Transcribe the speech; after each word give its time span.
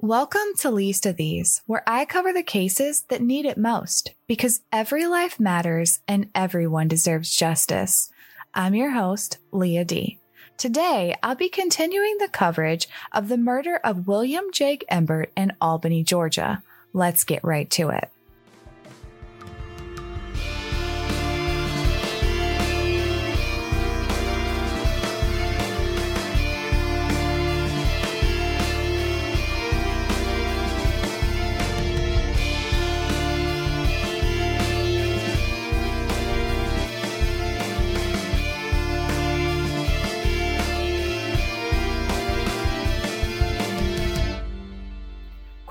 Welcome 0.00 0.54
to 0.58 0.70
Least 0.70 1.06
of 1.06 1.16
These, 1.16 1.62
where 1.66 1.82
I 1.84 2.04
cover 2.04 2.32
the 2.32 2.44
cases 2.44 3.02
that 3.08 3.20
need 3.20 3.44
it 3.44 3.58
most 3.58 4.14
because 4.28 4.60
every 4.72 5.08
life 5.08 5.40
matters 5.40 5.98
and 6.06 6.30
everyone 6.36 6.86
deserves 6.86 7.34
justice. 7.34 8.08
I'm 8.54 8.76
your 8.76 8.90
host, 8.90 9.38
Leah 9.50 9.84
D. 9.84 10.20
Today, 10.56 11.16
I'll 11.20 11.34
be 11.34 11.48
continuing 11.48 12.18
the 12.18 12.28
coverage 12.28 12.88
of 13.10 13.26
the 13.26 13.36
murder 13.36 13.80
of 13.82 14.06
William 14.06 14.44
Jake 14.52 14.84
Embert 14.88 15.30
in 15.36 15.52
Albany, 15.60 16.04
Georgia. 16.04 16.62
Let's 16.92 17.24
get 17.24 17.42
right 17.42 17.68
to 17.70 17.88
it. 17.88 18.08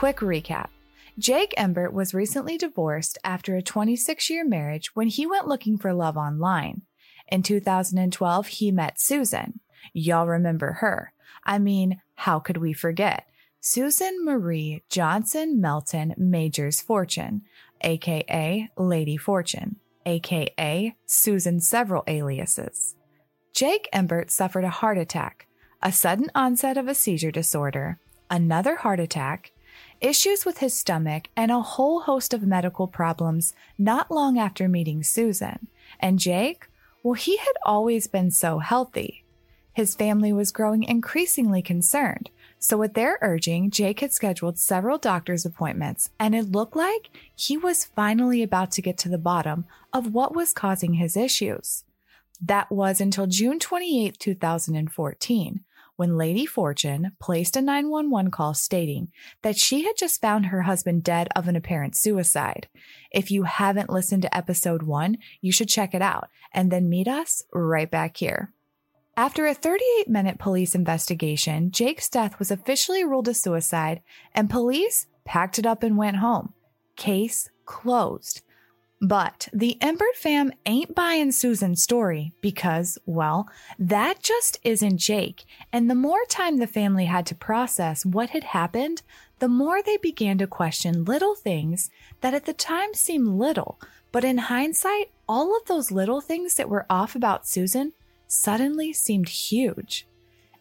Quick 0.07 0.45
recap. 0.45 0.69
Jake 1.19 1.53
Embert 1.57 1.91
was 1.91 2.13
recently 2.13 2.57
divorced 2.57 3.17
after 3.25 3.57
a 3.57 3.61
26 3.61 4.29
year 4.29 4.45
marriage 4.45 4.95
when 4.95 5.09
he 5.09 5.25
went 5.25 5.49
looking 5.49 5.77
for 5.77 5.91
love 5.91 6.15
online. 6.15 6.83
In 7.27 7.43
2012, 7.43 8.47
he 8.47 8.71
met 8.71 9.01
Susan. 9.01 9.59
Y'all 9.91 10.25
remember 10.25 10.77
her. 10.79 11.11
I 11.43 11.59
mean, 11.59 11.99
how 12.15 12.39
could 12.39 12.55
we 12.55 12.71
forget? 12.71 13.27
Susan 13.59 14.23
Marie 14.23 14.81
Johnson 14.89 15.59
Melton 15.59 16.15
Majors 16.15 16.79
Fortune, 16.79 17.41
aka 17.81 18.69
Lady 18.77 19.17
Fortune, 19.17 19.75
aka 20.05 20.95
Susan's 21.05 21.67
several 21.67 22.05
aliases. 22.07 22.95
Jake 23.53 23.89
Embert 23.93 24.31
suffered 24.31 24.63
a 24.63 24.69
heart 24.69 24.97
attack, 24.97 25.47
a 25.83 25.91
sudden 25.91 26.31
onset 26.33 26.77
of 26.77 26.87
a 26.87 26.95
seizure 26.95 27.29
disorder, 27.29 27.99
another 28.29 28.77
heart 28.77 29.01
attack, 29.01 29.51
issues 30.01 30.45
with 30.45 30.59
his 30.59 30.73
stomach, 30.73 31.29
and 31.35 31.51
a 31.51 31.61
whole 31.61 32.01
host 32.01 32.33
of 32.33 32.41
medical 32.41 32.87
problems 32.87 33.53
not 33.77 34.11
long 34.11 34.37
after 34.37 34.67
meeting 34.67 35.03
Susan. 35.03 35.67
And 35.99 36.19
Jake? 36.19 36.67
Well, 37.03 37.13
he 37.13 37.37
had 37.37 37.53
always 37.65 38.07
been 38.07 38.31
so 38.31 38.59
healthy. 38.59 39.23
His 39.73 39.95
family 39.95 40.33
was 40.33 40.51
growing 40.51 40.83
increasingly 40.83 41.61
concerned. 41.61 42.31
So, 42.59 42.77
with 42.77 42.95
their 42.95 43.19
urging, 43.21 43.69
Jake 43.69 43.99
had 43.99 44.11
scheduled 44.11 44.57
several 44.57 44.97
doctor's 44.97 45.45
appointments, 45.45 46.09
and 46.19 46.33
it 46.33 46.51
looked 46.51 46.75
like 46.75 47.11
he 47.35 47.55
was 47.55 47.85
finally 47.85 48.41
about 48.41 48.71
to 48.71 48.81
get 48.81 48.97
to 48.97 49.09
the 49.09 49.19
bottom 49.19 49.65
of 49.93 50.13
what 50.13 50.35
was 50.35 50.53
causing 50.53 50.95
his 50.95 51.15
issues. 51.15 51.83
That 52.41 52.71
was 52.71 52.99
until 52.99 53.27
June 53.27 53.59
28, 53.59 54.17
2014, 54.19 55.63
when 55.97 56.15
Lady 56.15 56.45
Fortune 56.45 57.11
placed 57.19 57.57
a 57.57 57.61
911 57.61 58.31
call 58.31 58.53
stating 58.53 59.09
that 59.41 59.57
she 59.57 59.83
had 59.83 59.97
just 59.97 60.21
found 60.21 60.45
her 60.45 60.61
husband 60.61 61.03
dead 61.03 61.27
of 61.35 61.47
an 61.47 61.55
apparent 61.55 61.95
suicide. 61.95 62.69
If 63.11 63.29
you 63.29 63.43
haven't 63.43 63.89
listened 63.89 64.21
to 64.21 64.37
episode 64.37 64.83
one, 64.83 65.17
you 65.41 65.51
should 65.51 65.67
check 65.67 65.93
it 65.93 66.01
out 66.01 66.29
and 66.53 66.71
then 66.71 66.89
meet 66.89 67.07
us 67.07 67.43
right 67.51 67.91
back 67.91 68.17
here. 68.17 68.53
After 69.17 69.47
a 69.47 69.53
38 69.55 70.07
minute 70.07 70.37
police 70.37 70.75
investigation, 70.75 71.71
Jake's 71.71 72.07
death 72.07 72.37
was 72.37 72.51
officially 72.51 73.03
ruled 73.03 73.27
a 73.27 73.33
suicide 73.33 74.01
and 74.33 74.49
police 74.49 75.07
packed 75.25 75.57
it 75.57 75.65
up 75.65 75.81
and 75.81 75.97
went 75.97 76.17
home. 76.17 76.53
Case 76.95 77.49
closed. 77.65 78.41
But 78.99 79.47
the 79.53 79.77
Embert 79.79 80.15
fam 80.15 80.51
ain't 80.65 80.95
buying 80.95 81.31
Susan's 81.31 81.83
story 81.83 82.33
because, 82.41 82.97
well, 83.05 83.47
that 83.77 84.23
just 84.23 84.59
isn't 84.63 84.97
Jake. 84.97 85.45
And 85.71 85.87
the 85.87 85.95
more 85.95 86.25
time 86.29 86.57
the 86.57 86.65
family 86.65 87.05
had 87.05 87.27
to 87.27 87.35
process 87.35 88.05
what 88.05 88.31
had 88.31 88.43
happened, 88.43 89.03
the 89.37 89.47
more 89.47 89.83
they 89.83 89.97
began 89.97 90.39
to 90.39 90.47
question 90.47 91.05
little 91.05 91.35
things 91.35 91.91
that 92.21 92.33
at 92.33 92.45
the 92.45 92.53
time 92.53 92.95
seemed 92.95 93.27
little. 93.27 93.79
But 94.11 94.23
in 94.23 94.39
hindsight, 94.39 95.11
all 95.29 95.55
of 95.55 95.65
those 95.65 95.91
little 95.91 96.21
things 96.21 96.55
that 96.55 96.69
were 96.69 96.87
off 96.89 97.15
about 97.15 97.47
Susan 97.47 97.93
suddenly 98.25 98.93
seemed 98.93 99.29
huge. 99.29 100.07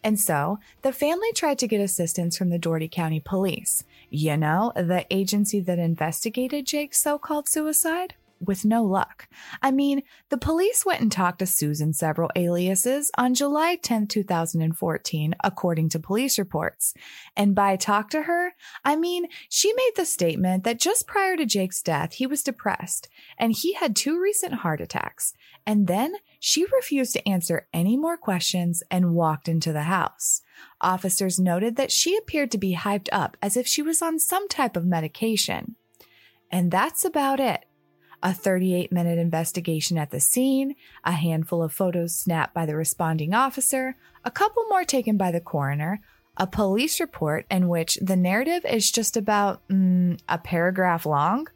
And 0.03 0.19
so 0.19 0.59
the 0.83 0.93
family 0.93 1.31
tried 1.33 1.57
to 1.59 1.67
get 1.67 1.81
assistance 1.81 2.37
from 2.37 2.49
the 2.49 2.59
Dougherty 2.59 2.87
County 2.87 3.19
Police. 3.19 3.83
You 4.11 4.37
know, 4.37 4.73
the 4.75 5.05
agency 5.09 5.59
that 5.61 5.79
investigated 5.79 6.67
Jake's 6.67 7.01
so 7.01 7.17
called 7.17 7.49
suicide? 7.49 8.13
With 8.39 8.65
no 8.65 8.83
luck. 8.83 9.27
I 9.61 9.71
mean, 9.71 10.03
the 10.29 10.37
police 10.37 10.85
went 10.85 11.01
and 11.01 11.11
talked 11.11 11.39
to 11.39 11.45
Susan 11.45 11.93
several 11.93 12.29
aliases 12.35 13.11
on 13.17 13.33
July 13.33 13.75
10, 13.75 14.07
2014, 14.07 15.35
according 15.43 15.89
to 15.89 15.99
police 15.99 16.37
reports. 16.37 16.93
And 17.35 17.55
by 17.55 17.75
talk 17.75 18.09
to 18.11 18.23
her, 18.23 18.53
I 18.83 18.95
mean, 18.95 19.27
she 19.49 19.73
made 19.73 19.91
the 19.95 20.05
statement 20.05 20.63
that 20.63 20.79
just 20.79 21.07
prior 21.07 21.35
to 21.37 21.45
Jake's 21.45 21.81
death, 21.81 22.13
he 22.13 22.27
was 22.27 22.43
depressed 22.43 23.07
and 23.37 23.53
he 23.53 23.73
had 23.73 23.95
two 23.95 24.21
recent 24.21 24.55
heart 24.55 24.81
attacks. 24.81 25.33
And 25.65 25.87
then 25.87 26.15
she 26.39 26.65
refused 26.65 27.13
to 27.13 27.27
answer 27.27 27.67
any 27.73 27.97
more 27.97 28.17
questions 28.17 28.83
and 28.89 29.13
walked 29.13 29.47
into 29.47 29.73
the 29.73 29.83
house. 29.83 30.41
Officers 30.81 31.39
noted 31.39 31.75
that 31.75 31.91
she 31.91 32.15
appeared 32.15 32.51
to 32.51 32.57
be 32.57 32.75
hyped 32.75 33.09
up 33.11 33.37
as 33.41 33.57
if 33.57 33.67
she 33.67 33.81
was 33.81 34.01
on 34.01 34.19
some 34.19 34.47
type 34.47 34.77
of 34.77 34.85
medication. 34.85 35.75
And 36.51 36.71
that's 36.71 37.03
about 37.03 37.39
it 37.39 37.65
a 38.23 38.33
38 38.33 38.91
minute 38.91 39.17
investigation 39.17 39.97
at 39.97 40.11
the 40.11 40.19
scene, 40.19 40.75
a 41.03 41.11
handful 41.11 41.61
of 41.61 41.73
photos 41.73 42.15
snapped 42.15 42.53
by 42.53 42.65
the 42.65 42.75
responding 42.75 43.33
officer, 43.33 43.95
a 44.25 44.31
couple 44.31 44.63
more 44.69 44.83
taken 44.83 45.17
by 45.17 45.31
the 45.31 45.41
coroner, 45.41 46.01
a 46.37 46.47
police 46.47 46.99
report 46.99 47.45
in 47.49 47.67
which 47.67 47.97
the 48.01 48.15
narrative 48.15 48.65
is 48.65 48.91
just 48.91 49.17
about 49.17 49.67
mm, 49.67 50.19
a 50.29 50.37
paragraph 50.37 51.05
long, 51.05 51.47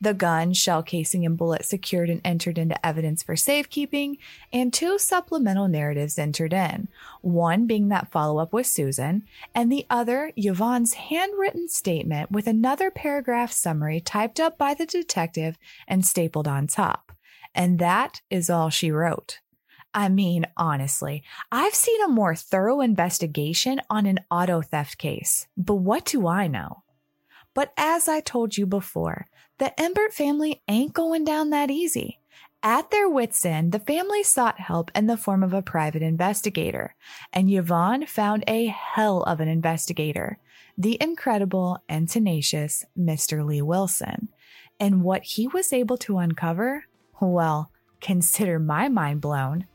the 0.00 0.14
gun, 0.14 0.52
shell 0.52 0.82
casing, 0.82 1.26
and 1.26 1.36
bullet 1.36 1.64
secured 1.64 2.10
and 2.10 2.20
entered 2.24 2.58
into 2.58 2.86
evidence 2.86 3.22
for 3.22 3.36
safekeeping, 3.36 4.18
and 4.52 4.72
two 4.72 4.98
supplemental 4.98 5.68
narratives 5.68 6.18
entered 6.18 6.52
in. 6.52 6.88
One 7.20 7.66
being 7.66 7.88
that 7.88 8.10
follow 8.10 8.38
up 8.38 8.52
with 8.52 8.66
Susan, 8.66 9.24
and 9.54 9.70
the 9.70 9.86
other, 9.90 10.32
Yvonne's 10.36 10.94
handwritten 10.94 11.68
statement 11.68 12.30
with 12.30 12.46
another 12.46 12.90
paragraph 12.90 13.52
summary 13.52 14.00
typed 14.00 14.40
up 14.40 14.56
by 14.56 14.74
the 14.74 14.86
detective 14.86 15.58
and 15.86 16.06
stapled 16.06 16.48
on 16.48 16.66
top. 16.66 17.12
And 17.54 17.78
that 17.78 18.20
is 18.30 18.50
all 18.50 18.70
she 18.70 18.90
wrote. 18.90 19.40
I 19.94 20.08
mean, 20.08 20.46
honestly, 20.56 21.24
I've 21.50 21.74
seen 21.74 22.00
a 22.02 22.08
more 22.08 22.36
thorough 22.36 22.80
investigation 22.80 23.80
on 23.88 24.06
an 24.06 24.20
auto 24.30 24.60
theft 24.60 24.98
case, 24.98 25.48
but 25.56 25.76
what 25.76 26.04
do 26.04 26.28
I 26.28 26.46
know? 26.46 26.82
But 27.58 27.72
as 27.76 28.06
I 28.06 28.20
told 28.20 28.56
you 28.56 28.66
before, 28.66 29.26
the 29.58 29.72
Embert 29.76 30.12
family 30.12 30.62
ain't 30.68 30.92
going 30.92 31.24
down 31.24 31.50
that 31.50 31.72
easy. 31.72 32.20
At 32.62 32.92
their 32.92 33.08
wits' 33.08 33.44
end, 33.44 33.72
the 33.72 33.80
family 33.80 34.22
sought 34.22 34.60
help 34.60 34.92
in 34.94 35.08
the 35.08 35.16
form 35.16 35.42
of 35.42 35.52
a 35.52 35.60
private 35.60 36.00
investigator, 36.00 36.94
and 37.32 37.50
Yvonne 37.50 38.06
found 38.06 38.44
a 38.46 38.66
hell 38.66 39.24
of 39.24 39.40
an 39.40 39.48
investigator, 39.48 40.38
the 40.76 40.98
incredible 41.00 41.82
and 41.88 42.08
tenacious 42.08 42.84
Mr. 42.96 43.44
Lee 43.44 43.60
Wilson. 43.60 44.28
And 44.78 45.02
what 45.02 45.24
he 45.24 45.48
was 45.48 45.72
able 45.72 45.96
to 45.96 46.18
uncover, 46.18 46.84
well, 47.20 47.72
consider 48.00 48.60
my 48.60 48.88
mind 48.88 49.20
blown. 49.20 49.66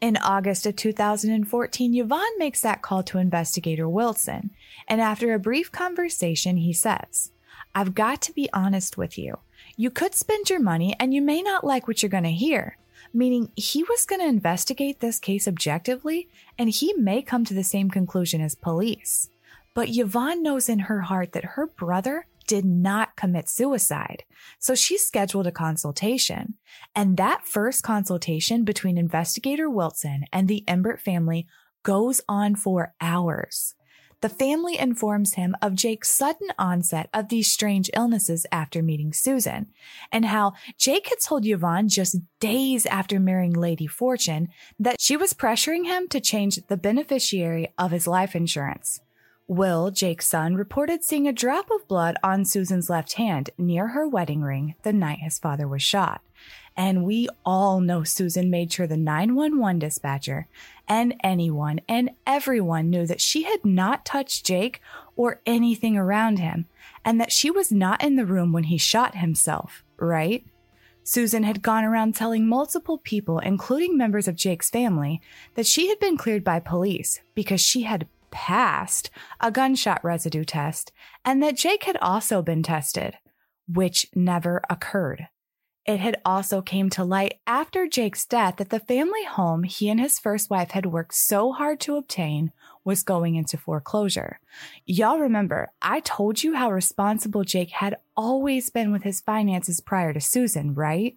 In 0.00 0.16
August 0.16 0.64
of 0.64 0.76
2014, 0.76 1.94
Yvonne 1.94 2.38
makes 2.38 2.62
that 2.62 2.80
call 2.80 3.02
to 3.02 3.18
investigator 3.18 3.86
Wilson, 3.86 4.50
and 4.88 4.98
after 4.98 5.34
a 5.34 5.38
brief 5.38 5.70
conversation, 5.70 6.56
he 6.56 6.72
says, 6.72 7.32
I've 7.74 7.94
got 7.94 8.22
to 8.22 8.32
be 8.32 8.48
honest 8.54 8.96
with 8.96 9.18
you. 9.18 9.40
You 9.76 9.90
could 9.90 10.14
spend 10.14 10.48
your 10.48 10.60
money 10.60 10.96
and 10.98 11.12
you 11.12 11.20
may 11.20 11.42
not 11.42 11.64
like 11.64 11.86
what 11.86 12.02
you're 12.02 12.08
going 12.08 12.24
to 12.24 12.30
hear. 12.30 12.78
Meaning, 13.12 13.52
he 13.56 13.82
was 13.82 14.06
going 14.06 14.22
to 14.22 14.26
investigate 14.26 15.00
this 15.00 15.18
case 15.18 15.46
objectively 15.46 16.28
and 16.56 16.70
he 16.70 16.94
may 16.94 17.20
come 17.20 17.44
to 17.44 17.54
the 17.54 17.62
same 17.62 17.90
conclusion 17.90 18.40
as 18.40 18.54
police. 18.54 19.28
But 19.74 19.88
Yvonne 19.90 20.42
knows 20.42 20.68
in 20.70 20.80
her 20.80 21.02
heart 21.02 21.32
that 21.32 21.44
her 21.44 21.66
brother 21.66 22.26
did 22.50 22.64
not 22.64 23.14
commit 23.14 23.48
suicide. 23.48 24.24
So 24.58 24.74
she 24.74 24.98
scheduled 24.98 25.46
a 25.46 25.52
consultation. 25.52 26.54
And 26.96 27.16
that 27.16 27.46
first 27.46 27.84
consultation 27.84 28.64
between 28.64 28.98
investigator 28.98 29.70
Wilson 29.70 30.24
and 30.32 30.48
the 30.48 30.64
Embert 30.66 30.98
family 30.98 31.46
goes 31.84 32.20
on 32.28 32.56
for 32.56 32.92
hours 33.00 33.76
the 34.20 34.28
family 34.28 34.78
informs 34.78 35.34
him 35.34 35.56
of 35.62 35.74
Jake's 35.74 36.10
sudden 36.10 36.48
onset 36.58 37.08
of 37.14 37.28
these 37.28 37.50
strange 37.50 37.90
illnesses 37.94 38.44
after 38.52 38.82
meeting 38.82 39.12
Susan, 39.12 39.68
and 40.12 40.26
how 40.26 40.52
Jake 40.78 41.08
had 41.08 41.20
told 41.20 41.46
Yvonne 41.46 41.88
just 41.88 42.18
days 42.38 42.84
after 42.86 43.18
marrying 43.18 43.52
Lady 43.52 43.86
Fortune 43.86 44.48
that 44.78 44.96
she 45.00 45.16
was 45.16 45.32
pressuring 45.32 45.84
him 45.84 46.06
to 46.08 46.20
change 46.20 46.58
the 46.66 46.76
beneficiary 46.76 47.72
of 47.78 47.92
his 47.92 48.06
life 48.06 48.36
insurance. 48.36 49.00
Will, 49.50 49.90
Jake's 49.90 50.28
son, 50.28 50.54
reported 50.54 51.02
seeing 51.02 51.26
a 51.26 51.32
drop 51.32 51.72
of 51.72 51.88
blood 51.88 52.16
on 52.22 52.44
Susan's 52.44 52.88
left 52.88 53.14
hand 53.14 53.50
near 53.58 53.88
her 53.88 54.06
wedding 54.06 54.42
ring 54.42 54.76
the 54.84 54.92
night 54.92 55.18
his 55.18 55.40
father 55.40 55.66
was 55.66 55.82
shot. 55.82 56.20
And 56.76 57.02
we 57.02 57.28
all 57.44 57.80
know 57.80 58.04
Susan 58.04 58.48
made 58.48 58.72
sure 58.72 58.86
the 58.86 58.96
911 58.96 59.80
dispatcher 59.80 60.46
and 60.86 61.16
anyone 61.24 61.80
and 61.88 62.10
everyone 62.28 62.90
knew 62.90 63.08
that 63.08 63.20
she 63.20 63.42
had 63.42 63.64
not 63.64 64.04
touched 64.04 64.46
Jake 64.46 64.80
or 65.16 65.40
anything 65.44 65.96
around 65.96 66.38
him, 66.38 66.66
and 67.04 67.20
that 67.20 67.32
she 67.32 67.50
was 67.50 67.72
not 67.72 68.04
in 68.04 68.14
the 68.14 68.24
room 68.24 68.52
when 68.52 68.64
he 68.64 68.78
shot 68.78 69.16
himself, 69.16 69.82
right? 69.96 70.44
Susan 71.02 71.42
had 71.42 71.60
gone 71.60 71.82
around 71.82 72.14
telling 72.14 72.46
multiple 72.46 72.98
people, 72.98 73.40
including 73.40 73.96
members 73.96 74.28
of 74.28 74.36
Jake's 74.36 74.70
family, 74.70 75.20
that 75.56 75.66
she 75.66 75.88
had 75.88 75.98
been 75.98 76.16
cleared 76.16 76.44
by 76.44 76.60
police 76.60 77.20
because 77.34 77.60
she 77.60 77.82
had 77.82 78.06
passed 78.30 79.10
a 79.40 79.50
gunshot 79.50 80.02
residue 80.04 80.44
test 80.44 80.92
and 81.24 81.42
that 81.42 81.56
Jake 81.56 81.84
had 81.84 81.96
also 81.98 82.42
been 82.42 82.62
tested, 82.62 83.18
which 83.66 84.06
never 84.14 84.62
occurred. 84.68 85.28
It 85.86 85.98
had 85.98 86.20
also 86.24 86.60
came 86.60 86.90
to 86.90 87.04
light 87.04 87.40
after 87.46 87.88
Jake's 87.88 88.26
death 88.26 88.56
that 88.56 88.68
the 88.68 88.80
family 88.80 89.24
home 89.24 89.62
he 89.62 89.88
and 89.88 89.98
his 89.98 90.18
first 90.18 90.50
wife 90.50 90.72
had 90.72 90.86
worked 90.86 91.14
so 91.14 91.52
hard 91.52 91.80
to 91.80 91.96
obtain 91.96 92.52
was 92.84 93.02
going 93.02 93.34
into 93.34 93.56
foreclosure. 93.56 94.40
Y'all 94.86 95.18
remember, 95.18 95.72
I 95.80 96.00
told 96.00 96.42
you 96.42 96.54
how 96.54 96.70
responsible 96.70 97.44
Jake 97.44 97.70
had 97.70 97.96
always 98.16 98.70
been 98.70 98.92
with 98.92 99.02
his 99.02 99.20
finances 99.20 99.80
prior 99.80 100.12
to 100.12 100.20
Susan, 100.20 100.74
right? 100.74 101.16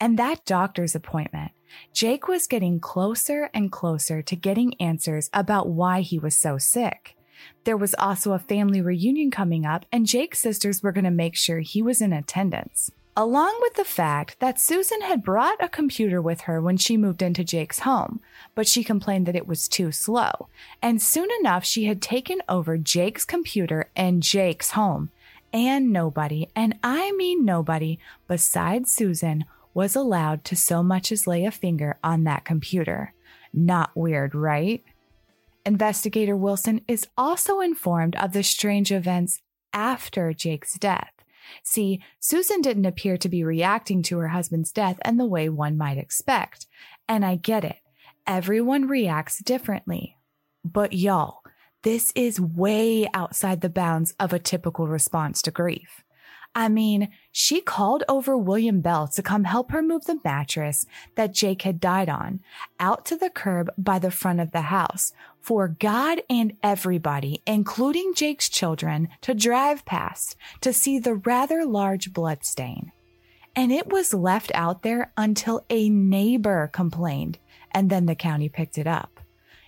And 0.00 0.18
that 0.18 0.44
doctor's 0.44 0.94
appointment, 0.94 1.52
Jake 1.92 2.28
was 2.28 2.46
getting 2.46 2.80
closer 2.80 3.50
and 3.52 3.72
closer 3.72 4.22
to 4.22 4.36
getting 4.36 4.74
answers 4.80 5.30
about 5.32 5.68
why 5.68 6.00
he 6.00 6.18
was 6.18 6.36
so 6.36 6.58
sick. 6.58 7.16
There 7.64 7.76
was 7.76 7.94
also 7.98 8.32
a 8.32 8.38
family 8.38 8.80
reunion 8.80 9.30
coming 9.30 9.64
up, 9.64 9.86
and 9.92 10.06
Jake's 10.06 10.40
sisters 10.40 10.82
were 10.82 10.92
going 10.92 11.04
to 11.04 11.10
make 11.10 11.36
sure 11.36 11.60
he 11.60 11.82
was 11.82 12.00
in 12.00 12.12
attendance. 12.12 12.90
Along 13.16 13.58
with 13.60 13.74
the 13.74 13.84
fact 13.84 14.38
that 14.38 14.60
Susan 14.60 15.00
had 15.00 15.24
brought 15.24 15.62
a 15.62 15.68
computer 15.68 16.22
with 16.22 16.42
her 16.42 16.60
when 16.60 16.76
she 16.76 16.96
moved 16.96 17.20
into 17.20 17.42
Jake's 17.42 17.80
home, 17.80 18.20
but 18.54 18.68
she 18.68 18.84
complained 18.84 19.26
that 19.26 19.34
it 19.34 19.48
was 19.48 19.66
too 19.66 19.90
slow. 19.90 20.48
And 20.80 21.02
soon 21.02 21.28
enough, 21.40 21.64
she 21.64 21.86
had 21.86 22.00
taken 22.00 22.38
over 22.48 22.78
Jake's 22.78 23.24
computer 23.24 23.90
and 23.96 24.22
Jake's 24.22 24.70
home. 24.72 25.10
And 25.52 25.92
nobody, 25.92 26.48
and 26.54 26.78
I 26.84 27.10
mean 27.12 27.44
nobody, 27.44 27.98
besides 28.28 28.92
Susan, 28.92 29.46
was 29.78 29.94
allowed 29.94 30.42
to 30.42 30.56
so 30.56 30.82
much 30.82 31.12
as 31.12 31.28
lay 31.28 31.44
a 31.44 31.52
finger 31.52 31.96
on 32.02 32.24
that 32.24 32.44
computer. 32.44 33.14
Not 33.54 33.92
weird, 33.94 34.34
right? 34.34 34.82
Investigator 35.64 36.36
Wilson 36.36 36.80
is 36.88 37.06
also 37.16 37.60
informed 37.60 38.16
of 38.16 38.32
the 38.32 38.42
strange 38.42 38.90
events 38.90 39.40
after 39.72 40.32
Jake's 40.32 40.76
death. 40.80 41.12
See, 41.62 42.02
Susan 42.18 42.60
didn't 42.60 42.86
appear 42.86 43.16
to 43.18 43.28
be 43.28 43.44
reacting 43.44 44.02
to 44.02 44.18
her 44.18 44.26
husband's 44.26 44.72
death 44.72 44.98
in 45.04 45.16
the 45.16 45.26
way 45.26 45.48
one 45.48 45.78
might 45.78 45.96
expect. 45.96 46.66
And 47.08 47.24
I 47.24 47.36
get 47.36 47.64
it. 47.64 47.78
Everyone 48.26 48.88
reacts 48.88 49.38
differently. 49.38 50.16
But 50.64 50.92
y'all, 50.92 51.42
this 51.84 52.12
is 52.16 52.40
way 52.40 53.08
outside 53.14 53.60
the 53.60 53.68
bounds 53.68 54.12
of 54.18 54.32
a 54.32 54.40
typical 54.40 54.88
response 54.88 55.40
to 55.42 55.52
grief. 55.52 56.02
I 56.54 56.68
mean, 56.68 57.10
she 57.30 57.60
called 57.60 58.02
over 58.08 58.36
William 58.36 58.80
Bell 58.80 59.06
to 59.08 59.22
come 59.22 59.44
help 59.44 59.70
her 59.70 59.82
move 59.82 60.06
the 60.06 60.18
mattress 60.24 60.86
that 61.14 61.32
Jake 61.32 61.62
had 61.62 61.78
died 61.78 62.08
on 62.08 62.40
out 62.80 63.04
to 63.06 63.16
the 63.16 63.30
curb 63.30 63.70
by 63.78 63.98
the 63.98 64.10
front 64.10 64.40
of 64.40 64.50
the 64.50 64.62
house 64.62 65.12
for 65.40 65.68
God 65.68 66.20
and 66.28 66.54
everybody, 66.62 67.42
including 67.46 68.12
Jake's 68.14 68.48
children, 68.48 69.08
to 69.20 69.34
drive 69.34 69.84
past 69.84 70.36
to 70.60 70.72
see 70.72 70.98
the 70.98 71.14
rather 71.14 71.64
large 71.64 72.12
blood 72.12 72.44
stain. 72.44 72.92
And 73.54 73.72
it 73.72 73.88
was 73.88 74.12
left 74.14 74.50
out 74.54 74.82
there 74.82 75.12
until 75.16 75.64
a 75.70 75.88
neighbor 75.88 76.68
complained, 76.72 77.38
and 77.72 77.88
then 77.88 78.06
the 78.06 78.14
county 78.14 78.48
picked 78.48 78.78
it 78.78 78.86
up. 78.86 79.20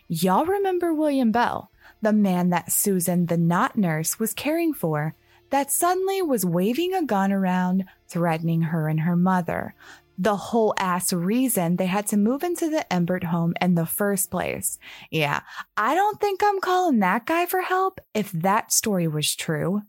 Y'all 0.08 0.44
remember 0.44 0.92
William 0.92 1.30
Bell, 1.32 1.70
the 2.02 2.12
man 2.12 2.50
that 2.50 2.72
Susan, 2.72 3.26
the 3.26 3.36
not 3.36 3.78
nurse, 3.78 4.18
was 4.18 4.34
caring 4.34 4.74
for 4.74 5.14
that 5.50 5.70
suddenly 5.70 6.22
was 6.22 6.44
waving 6.44 6.94
a 6.94 7.04
gun 7.04 7.32
around, 7.32 7.84
threatening 8.08 8.62
her 8.62 8.88
and 8.88 9.00
her 9.00 9.16
mother. 9.16 9.74
The 10.18 10.36
whole 10.36 10.74
ass 10.78 11.12
reason 11.12 11.76
they 11.76 11.86
had 11.86 12.06
to 12.08 12.16
move 12.16 12.42
into 12.42 12.68
the 12.68 12.84
Embert 12.90 13.24
home 13.24 13.54
in 13.60 13.74
the 13.74 13.86
first 13.86 14.30
place. 14.30 14.78
Yeah, 15.10 15.40
I 15.76 15.94
don't 15.94 16.20
think 16.20 16.40
I'm 16.42 16.60
calling 16.60 16.98
that 16.98 17.26
guy 17.26 17.46
for 17.46 17.62
help 17.62 18.00
if 18.12 18.30
that 18.32 18.72
story 18.72 19.08
was 19.08 19.34
true. 19.34 19.82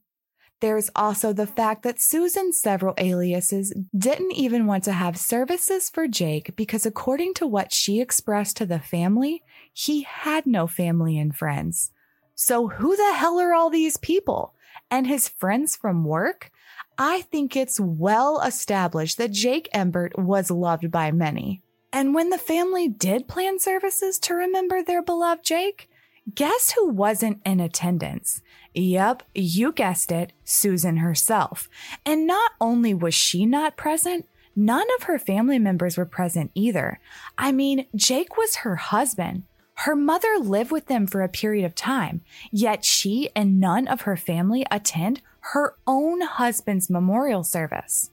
There's 0.62 0.92
also 0.96 1.34
the 1.34 1.48
fact 1.48 1.82
that 1.84 2.00
Susan's 2.00 2.62
several 2.62 2.94
aliases 3.00 3.74
didn't 3.98 4.34
even 4.34 4.68
want 4.68 4.84
to 4.84 4.92
have 4.92 5.18
services 5.18 5.90
for 5.90 6.08
Jake 6.08 6.56
because, 6.56 6.86
according 6.86 7.34
to 7.36 7.48
what 7.48 7.74
she 7.74 8.00
expressed 8.00 8.58
to 8.58 8.68
the 8.68 8.80
family, 8.80 9.42
he 9.74 10.04
had 10.04 10.46
no 10.46 10.68
family 10.68 11.18
and 11.18 11.36
friends. 11.36 11.92
So, 12.36 12.68
who 12.68 12.96
the 12.96 13.14
hell 13.16 13.40
are 13.40 13.54
all 13.54 13.72
these 13.72 13.98
people? 13.98 14.54
And 14.92 15.08
his 15.08 15.30
friends 15.30 15.76
from 15.76 16.04
work, 16.04 16.52
I 16.98 17.22
think 17.22 17.56
it's 17.56 17.80
well 17.80 18.42
established 18.42 19.18
that 19.18 19.32
Jake 19.32 19.70
Embert 19.74 20.18
was 20.18 20.52
loved 20.52 20.92
by 20.92 21.12
many. 21.12 21.62
And 21.94 22.14
when 22.14 22.30
the 22.30 22.38
family 22.38 22.88
did 22.88 23.28
plan 23.28 23.60
services 23.60 24.20
to 24.20 24.34
remember 24.34 24.84
their 24.84 25.02
beloved 25.02 25.44
Jake, 25.44 25.90
guess 26.34 26.72
who 26.72 26.90
wasn't 26.90 27.42
in 27.46 27.60
attendance? 27.60 28.42
Yep, 28.74 29.24
you 29.34 29.72
guessed 29.72 30.12
it, 30.12 30.34
Susan 30.44 30.98
herself. 30.98 31.68
And 32.06 32.28
not 32.28 32.52
only 32.62 32.94
was 32.94 33.14
she 33.14 33.46
not 33.46 33.78
present, 33.78 34.28
none 34.56 34.88
of 34.98 35.04
her 35.04 35.18
family 35.18 35.60
members 35.60 35.98
were 35.98 36.06
present 36.06 36.52
either. 36.54 37.00
I 37.38 37.52
mean, 37.52 37.88
Jake 37.96 38.38
was 38.38 38.58
her 38.58 38.76
husband. 38.76 39.44
Her 39.86 39.96
mother 39.96 40.38
lived 40.38 40.70
with 40.70 40.86
them 40.86 41.08
for 41.08 41.24
a 41.24 41.28
period 41.28 41.66
of 41.66 41.74
time, 41.74 42.22
yet 42.52 42.86
she 42.86 43.32
and 43.36 43.60
none 43.60 43.88
of 43.88 44.02
her 44.02 44.16
family 44.16 44.64
attend 44.70 45.22
her 45.40 45.76
own 45.88 46.22
husband's 46.22 46.88
memorial 46.88 47.44
service. 47.44 48.12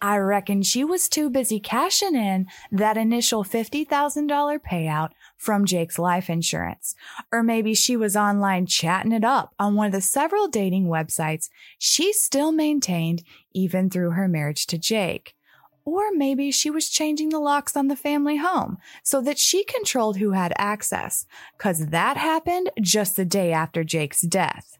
I 0.00 0.16
reckon 0.18 0.62
she 0.62 0.84
was 0.84 1.08
too 1.08 1.28
busy 1.28 1.58
cashing 1.58 2.14
in 2.14 2.46
that 2.70 2.96
initial 2.96 3.42
$50,000 3.42 4.60
payout 4.60 5.10
from 5.36 5.64
Jake's 5.64 5.98
life 5.98 6.30
insurance. 6.30 6.94
Or 7.32 7.42
maybe 7.42 7.74
she 7.74 7.96
was 7.96 8.14
online 8.14 8.66
chatting 8.66 9.10
it 9.10 9.24
up 9.24 9.56
on 9.58 9.74
one 9.74 9.86
of 9.86 9.92
the 9.92 10.00
several 10.00 10.46
dating 10.46 10.86
websites 10.86 11.48
she 11.80 12.12
still 12.12 12.52
maintained 12.52 13.24
even 13.52 13.90
through 13.90 14.12
her 14.12 14.28
marriage 14.28 14.68
to 14.68 14.78
Jake. 14.78 15.34
Or 15.88 16.12
maybe 16.12 16.50
she 16.50 16.68
was 16.68 16.90
changing 16.90 17.30
the 17.30 17.40
locks 17.40 17.74
on 17.74 17.88
the 17.88 17.96
family 17.96 18.36
home 18.36 18.76
so 19.02 19.22
that 19.22 19.38
she 19.38 19.64
controlled 19.64 20.18
who 20.18 20.32
had 20.32 20.52
access, 20.58 21.24
cause 21.56 21.86
that 21.86 22.18
happened 22.18 22.68
just 22.78 23.16
the 23.16 23.24
day 23.24 23.54
after 23.54 23.82
Jake's 23.82 24.20
death. 24.20 24.76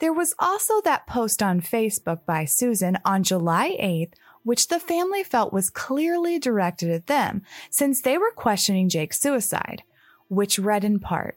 There 0.00 0.14
was 0.14 0.34
also 0.38 0.80
that 0.80 1.06
post 1.06 1.42
on 1.42 1.60
Facebook 1.60 2.24
by 2.24 2.46
Susan 2.46 2.96
on 3.04 3.22
July 3.22 3.76
8th, 3.78 4.14
which 4.44 4.68
the 4.68 4.80
family 4.80 5.22
felt 5.22 5.52
was 5.52 5.68
clearly 5.68 6.38
directed 6.38 6.88
at 6.88 7.06
them 7.06 7.42
since 7.68 8.00
they 8.00 8.16
were 8.16 8.32
questioning 8.34 8.88
Jake's 8.88 9.20
suicide, 9.20 9.82
which 10.28 10.58
read 10.58 10.84
in 10.84 11.00
part, 11.00 11.36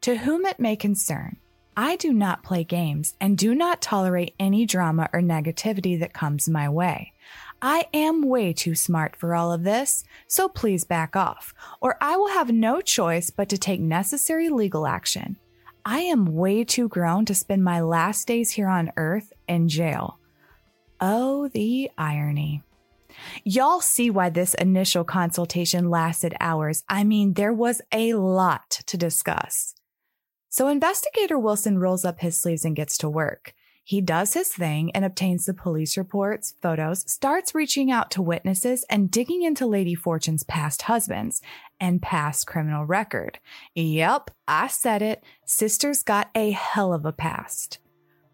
To 0.00 0.16
whom 0.16 0.46
it 0.46 0.58
may 0.58 0.74
concern, 0.74 1.36
I 1.76 1.96
do 1.96 2.14
not 2.14 2.42
play 2.42 2.64
games 2.64 3.14
and 3.20 3.36
do 3.36 3.54
not 3.54 3.82
tolerate 3.82 4.34
any 4.38 4.64
drama 4.64 5.10
or 5.12 5.20
negativity 5.20 6.00
that 6.00 6.14
comes 6.14 6.48
my 6.48 6.66
way. 6.66 7.12
I 7.66 7.86
am 7.94 8.20
way 8.20 8.52
too 8.52 8.74
smart 8.74 9.16
for 9.16 9.34
all 9.34 9.50
of 9.50 9.62
this, 9.62 10.04
so 10.28 10.50
please 10.50 10.84
back 10.84 11.16
off, 11.16 11.54
or 11.80 11.96
I 11.98 12.14
will 12.18 12.28
have 12.28 12.52
no 12.52 12.82
choice 12.82 13.30
but 13.30 13.48
to 13.48 13.56
take 13.56 13.80
necessary 13.80 14.50
legal 14.50 14.86
action. 14.86 15.38
I 15.82 16.00
am 16.00 16.26
way 16.26 16.64
too 16.64 16.88
grown 16.88 17.24
to 17.24 17.34
spend 17.34 17.64
my 17.64 17.80
last 17.80 18.28
days 18.28 18.50
here 18.50 18.68
on 18.68 18.92
earth 18.98 19.32
in 19.48 19.68
jail. 19.68 20.18
Oh, 21.00 21.48
the 21.48 21.90
irony. 21.96 22.62
Y'all 23.44 23.80
see 23.80 24.10
why 24.10 24.28
this 24.28 24.52
initial 24.52 25.04
consultation 25.04 25.88
lasted 25.88 26.34
hours. 26.40 26.84
I 26.86 27.02
mean, 27.02 27.32
there 27.32 27.54
was 27.54 27.80
a 27.92 28.12
lot 28.12 28.68
to 28.88 28.98
discuss. 28.98 29.74
So 30.50 30.68
investigator 30.68 31.38
Wilson 31.38 31.78
rolls 31.78 32.04
up 32.04 32.20
his 32.20 32.38
sleeves 32.38 32.66
and 32.66 32.76
gets 32.76 32.98
to 32.98 33.08
work. 33.08 33.54
He 33.86 34.00
does 34.00 34.32
his 34.32 34.48
thing 34.48 34.90
and 34.92 35.04
obtains 35.04 35.44
the 35.44 35.52
police 35.52 35.98
reports, 35.98 36.54
photos, 36.62 37.10
starts 37.10 37.54
reaching 37.54 37.90
out 37.90 38.10
to 38.12 38.22
witnesses 38.22 38.82
and 38.88 39.10
digging 39.10 39.42
into 39.42 39.66
Lady 39.66 39.94
Fortune's 39.94 40.42
past 40.42 40.82
husbands 40.82 41.42
and 41.78 42.00
past 42.00 42.46
criminal 42.46 42.86
record. 42.86 43.38
Yep, 43.74 44.30
I 44.48 44.68
said 44.68 45.02
it. 45.02 45.22
Sister's 45.44 46.02
got 46.02 46.30
a 46.34 46.52
hell 46.52 46.94
of 46.94 47.04
a 47.04 47.12
past. 47.12 47.78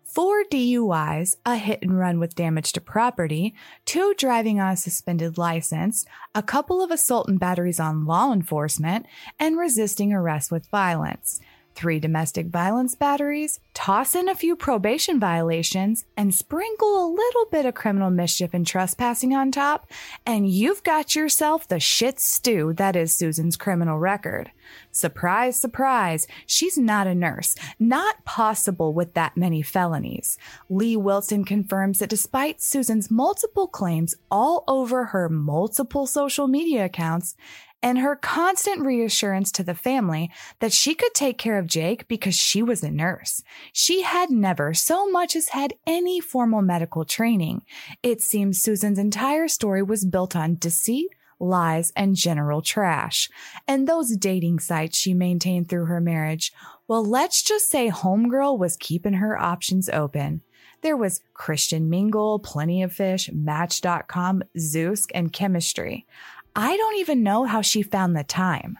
Four 0.04 0.42
DUIs, 0.44 1.36
a 1.46 1.56
hit 1.56 1.82
and 1.82 1.96
run 1.96 2.18
with 2.18 2.34
damage 2.34 2.72
to 2.72 2.80
property, 2.80 3.54
two 3.84 4.12
driving 4.18 4.60
on 4.60 4.72
a 4.72 4.76
suspended 4.76 5.38
license, 5.38 6.04
a 6.34 6.42
couple 6.42 6.82
of 6.82 6.90
assault 6.90 7.28
and 7.28 7.38
batteries 7.38 7.78
on 7.78 8.06
law 8.06 8.32
enforcement, 8.32 9.06
and 9.38 9.56
resisting 9.56 10.12
arrest 10.12 10.50
with 10.50 10.68
violence. 10.68 11.40
Three 11.74 11.98
domestic 11.98 12.46
violence 12.46 12.94
batteries, 12.94 13.60
toss 13.74 14.14
in 14.14 14.28
a 14.28 14.34
few 14.34 14.56
probation 14.56 15.18
violations, 15.18 16.04
and 16.16 16.34
sprinkle 16.34 17.04
a 17.04 17.12
little 17.12 17.46
bit 17.50 17.66
of 17.66 17.74
criminal 17.74 18.10
mischief 18.10 18.52
and 18.52 18.66
trespassing 18.66 19.34
on 19.34 19.50
top, 19.50 19.86
and 20.26 20.48
you've 20.48 20.82
got 20.82 21.14
yourself 21.14 21.66
the 21.68 21.80
shit 21.80 22.20
stew 22.20 22.72
that 22.74 22.96
is 22.96 23.12
Susan's 23.12 23.56
criminal 23.56 23.98
record. 23.98 24.50
Surprise, 24.92 25.60
surprise, 25.60 26.26
she's 26.46 26.78
not 26.78 27.06
a 27.06 27.14
nurse. 27.14 27.54
Not 27.78 28.24
possible 28.24 28.92
with 28.92 29.14
that 29.14 29.36
many 29.36 29.62
felonies. 29.62 30.38
Lee 30.68 30.96
Wilson 30.96 31.44
confirms 31.44 31.98
that 31.98 32.10
despite 32.10 32.60
Susan's 32.62 33.10
multiple 33.10 33.66
claims 33.66 34.14
all 34.30 34.64
over 34.68 35.06
her 35.06 35.28
multiple 35.28 36.06
social 36.06 36.48
media 36.48 36.84
accounts, 36.84 37.36
and 37.82 37.98
her 37.98 38.16
constant 38.16 38.84
reassurance 38.84 39.50
to 39.52 39.62
the 39.62 39.74
family 39.74 40.30
that 40.58 40.72
she 40.72 40.94
could 40.94 41.14
take 41.14 41.38
care 41.38 41.58
of 41.58 41.66
Jake 41.66 42.08
because 42.08 42.34
she 42.34 42.62
was 42.62 42.82
a 42.82 42.90
nurse. 42.90 43.42
She 43.72 44.02
had 44.02 44.30
never 44.30 44.74
so 44.74 45.10
much 45.10 45.34
as 45.34 45.50
had 45.50 45.74
any 45.86 46.20
formal 46.20 46.62
medical 46.62 47.04
training. 47.04 47.62
It 48.02 48.20
seems 48.20 48.60
Susan's 48.60 48.98
entire 48.98 49.48
story 49.48 49.82
was 49.82 50.04
built 50.04 50.36
on 50.36 50.56
deceit, 50.58 51.08
lies, 51.38 51.92
and 51.96 52.16
general 52.16 52.60
trash. 52.60 53.28
And 53.66 53.88
those 53.88 54.16
dating 54.16 54.58
sites 54.58 54.98
she 54.98 55.14
maintained 55.14 55.68
through 55.68 55.86
her 55.86 56.00
marriage, 56.00 56.52
well, 56.86 57.04
let's 57.04 57.42
just 57.42 57.70
say 57.70 57.88
Homegirl 57.88 58.58
was 58.58 58.76
keeping 58.76 59.14
her 59.14 59.38
options 59.38 59.88
open. 59.88 60.42
There 60.82 60.96
was 60.96 61.20
Christian 61.34 61.90
Mingle, 61.90 62.38
Plenty 62.38 62.82
of 62.82 62.92
Fish, 62.92 63.30
Match.com, 63.32 64.42
Zoosk, 64.56 65.10
and 65.14 65.32
Chemistry. 65.32 66.06
I 66.62 66.76
don't 66.76 66.98
even 66.98 67.22
know 67.22 67.44
how 67.44 67.62
she 67.62 67.80
found 67.80 68.14
the 68.14 68.22
time. 68.22 68.78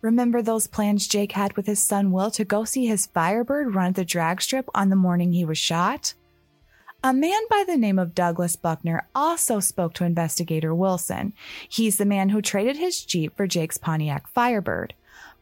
Remember 0.00 0.40
those 0.40 0.66
plans 0.66 1.06
Jake 1.06 1.32
had 1.32 1.54
with 1.54 1.66
his 1.66 1.78
son 1.78 2.12
Will 2.12 2.30
to 2.30 2.46
go 2.46 2.64
see 2.64 2.86
his 2.86 3.08
Firebird 3.08 3.74
run 3.74 3.88
at 3.88 3.94
the 3.96 4.06
drag 4.06 4.40
strip 4.40 4.70
on 4.74 4.88
the 4.88 4.96
morning 4.96 5.34
he 5.34 5.44
was 5.44 5.58
shot? 5.58 6.14
A 7.04 7.12
man 7.12 7.42
by 7.50 7.62
the 7.66 7.76
name 7.76 7.98
of 7.98 8.14
Douglas 8.14 8.56
Buckner 8.56 9.06
also 9.14 9.60
spoke 9.60 9.92
to 9.94 10.04
investigator 10.06 10.74
Wilson. 10.74 11.34
He's 11.68 11.98
the 11.98 12.06
man 12.06 12.30
who 12.30 12.40
traded 12.40 12.78
his 12.78 13.04
Jeep 13.04 13.36
for 13.36 13.46
Jake's 13.46 13.76
Pontiac 13.76 14.26
Firebird. 14.28 14.94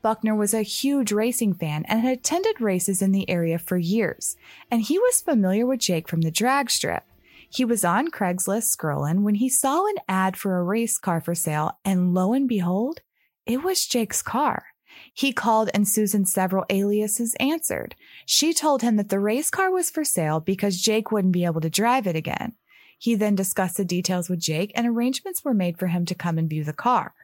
Buckner 0.02 0.34
was 0.34 0.54
a 0.54 0.62
huge 0.62 1.12
racing 1.12 1.54
fan 1.54 1.84
and 1.84 2.00
had 2.00 2.18
attended 2.18 2.60
races 2.60 3.00
in 3.00 3.12
the 3.12 3.30
area 3.30 3.56
for 3.56 3.76
years, 3.76 4.36
and 4.68 4.82
he 4.82 4.98
was 4.98 5.20
familiar 5.20 5.64
with 5.64 5.78
Jake 5.78 6.08
from 6.08 6.22
the 6.22 6.32
drag 6.32 6.72
strip. 6.72 7.04
He 7.50 7.64
was 7.64 7.84
on 7.84 8.10
Craigslist 8.10 8.76
scrolling 8.76 9.22
when 9.22 9.36
he 9.36 9.48
saw 9.48 9.86
an 9.86 9.96
ad 10.06 10.36
for 10.36 10.58
a 10.58 10.62
race 10.62 10.98
car 10.98 11.20
for 11.20 11.34
sale, 11.34 11.78
and 11.84 12.12
lo 12.12 12.34
and 12.34 12.46
behold, 12.46 13.00
it 13.46 13.62
was 13.62 13.86
Jake's 13.86 14.20
car. 14.20 14.66
He 15.14 15.32
called 15.32 15.70
and 15.72 15.88
Susan's 15.88 16.32
several 16.32 16.66
aliases 16.68 17.34
answered. 17.40 17.94
She 18.26 18.52
told 18.52 18.82
him 18.82 18.96
that 18.96 19.08
the 19.08 19.20
race 19.20 19.48
car 19.48 19.70
was 19.70 19.90
for 19.90 20.04
sale 20.04 20.40
because 20.40 20.80
Jake 20.80 21.10
wouldn't 21.10 21.32
be 21.32 21.44
able 21.44 21.60
to 21.62 21.70
drive 21.70 22.06
it 22.06 22.16
again. 22.16 22.54
He 22.98 23.14
then 23.14 23.34
discussed 23.34 23.76
the 23.76 23.84
details 23.84 24.28
with 24.28 24.40
Jake 24.40 24.72
and 24.74 24.86
arrangements 24.86 25.44
were 25.44 25.54
made 25.54 25.78
for 25.78 25.86
him 25.86 26.04
to 26.06 26.14
come 26.14 26.36
and 26.36 26.50
view 26.50 26.64
the 26.64 26.72
car. 26.72 27.14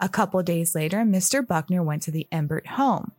A 0.00 0.08
couple 0.08 0.42
days 0.42 0.74
later, 0.74 0.98
Mr. 0.98 1.46
Buckner 1.46 1.82
went 1.82 2.02
to 2.02 2.10
the 2.10 2.26
Embert 2.32 2.66
home. 2.66 3.12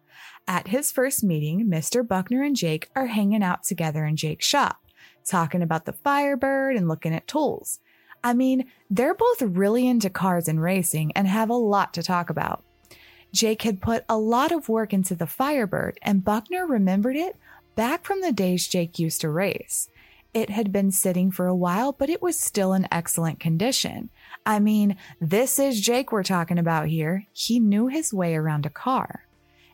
At 0.48 0.68
his 0.68 0.92
first 0.92 1.24
meeting, 1.24 1.68
Mr. 1.68 2.06
Buckner 2.06 2.44
and 2.44 2.56
Jake 2.56 2.90
are 2.96 3.08
hanging 3.08 3.44
out 3.44 3.64
together 3.64 4.06
in 4.06 4.18
Jake's 4.18 4.46
shop 4.46 4.83
talking 5.30 5.62
about 5.62 5.86
the 5.86 5.94
Firebird 5.94 6.76
and 6.76 6.88
looking 6.88 7.14
at 7.14 7.28
tools. 7.28 7.80
I 8.24 8.34
mean, 8.34 8.72
they're 8.90 9.14
both 9.14 9.42
really 9.42 9.88
into 9.88 10.10
cars 10.10 10.48
and 10.48 10.62
racing 10.62 11.12
and 11.14 11.28
have 11.28 11.50
a 11.50 11.56
lot 11.56 11.94
to 11.94 12.04
talk 12.04 12.30
about. 12.30 12.64
Jake 13.34 13.64
had 13.64 13.82
put 13.82 14.06
a 14.08 14.18
lot 14.18 14.52
of 14.52 14.70
work 14.70 14.94
into 14.94 15.16
the 15.16 15.28
Firebird, 15.28 15.98
and 16.02 16.24
Buckner 16.24 16.66
remembered 16.66 17.16
it 17.16 17.36
back 17.76 18.06
from 18.06 18.22
the 18.22 18.32
days 18.32 18.68
Jake 18.68 19.00
used 19.00 19.22
to 19.22 19.30
race. 19.30 19.90
It 20.34 20.50
had 20.50 20.72
been 20.72 20.92
sitting 20.92 21.32
for 21.32 21.48
a 21.48 21.56
while, 21.56 21.92
but 21.92 22.10
it 22.10 22.22
was 22.22 22.40
still 22.40 22.74
in 22.74 22.88
excellent 22.92 23.40
condition. 23.40 24.10
I 24.46 24.60
mean, 24.60 24.98
this 25.20 25.60
is 25.60 25.82
Jake 25.82 26.12
we're 26.12 26.24
talking 26.24 26.58
about 26.58 26.88
here. 26.88 27.26
He 27.34 27.60
knew 27.60 27.88
his 27.88 28.14
way 28.14 28.36
around 28.36 28.66
a 28.66 28.72
car 28.72 29.26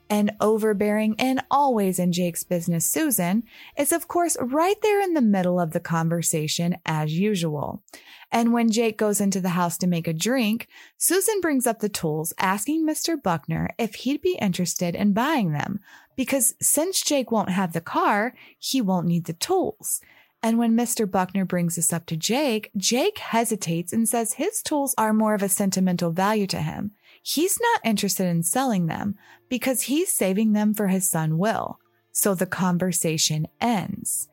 and 0.09 0.31
overbearing 0.41 1.15
and 1.19 1.43
always 1.51 1.99
in 1.99 2.11
Jake's 2.11 2.43
business, 2.43 2.85
Susan, 2.85 3.43
is 3.77 3.91
of 3.91 4.07
course 4.07 4.35
right 4.41 4.81
there 4.81 5.01
in 5.01 5.13
the 5.13 5.21
middle 5.21 5.59
of 5.59 5.71
the 5.71 5.79
conversation 5.79 6.77
as 6.85 7.13
usual. 7.13 7.83
And 8.31 8.53
when 8.53 8.71
Jake 8.71 8.97
goes 8.97 9.21
into 9.21 9.39
the 9.39 9.49
house 9.49 9.77
to 9.79 9.87
make 9.87 10.07
a 10.07 10.13
drink, 10.13 10.67
Susan 10.97 11.41
brings 11.41 11.65
up 11.65 11.79
the 11.79 11.89
tools, 11.89 12.33
asking 12.37 12.85
Mr. 12.85 13.21
Buckner 13.21 13.69
if 13.77 13.95
he'd 13.95 14.21
be 14.21 14.37
interested 14.41 14.95
in 14.95 15.13
buying 15.13 15.51
them, 15.51 15.79
because 16.15 16.53
since 16.61 17.01
Jake 17.01 17.31
won't 17.31 17.49
have 17.49 17.73
the 17.73 17.81
car, 17.81 18.33
he 18.57 18.81
won't 18.81 19.07
need 19.07 19.25
the 19.25 19.33
tools. 19.33 20.01
And 20.41 20.57
when 20.57 20.77
Mr. 20.77 21.09
Buckner 21.09 21.43
brings 21.43 21.75
this 21.75 21.91
up 21.91 22.05
to 22.07 22.15
Jake, 22.15 22.71
Jake 22.77 23.17
hesitates 23.17 23.91
and 23.91 24.07
says 24.07 24.33
his 24.33 24.61
tools 24.61 24.95
are 24.97 25.11
more 25.11 25.33
of 25.33 25.43
a 25.43 25.49
sentimental 25.49 26.11
value 26.11 26.47
to 26.47 26.61
him. 26.61 26.91
He's 27.21 27.59
not 27.59 27.81
interested 27.83 28.25
in 28.25 28.43
selling 28.43 28.87
them 28.87 29.15
because 29.49 29.83
he's 29.83 30.11
saving 30.11 30.53
them 30.53 30.73
for 30.73 30.87
his 30.87 31.09
son 31.09 31.37
Will. 31.37 31.79
So 32.11 32.33
the 32.33 32.45
conversation 32.45 33.47
ends. 33.61 34.27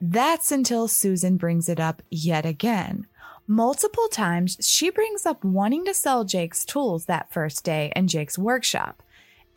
That's 0.00 0.52
until 0.52 0.88
Susan 0.88 1.36
brings 1.36 1.68
it 1.68 1.80
up 1.80 2.02
yet 2.10 2.44
again. 2.44 3.06
Multiple 3.46 4.08
times, 4.08 4.56
she 4.60 4.90
brings 4.90 5.26
up 5.26 5.44
wanting 5.44 5.84
to 5.84 5.94
sell 5.94 6.24
Jake's 6.24 6.64
tools 6.64 7.06
that 7.06 7.32
first 7.32 7.64
day 7.64 7.92
in 7.94 8.08
Jake's 8.08 8.38
workshop, 8.38 9.02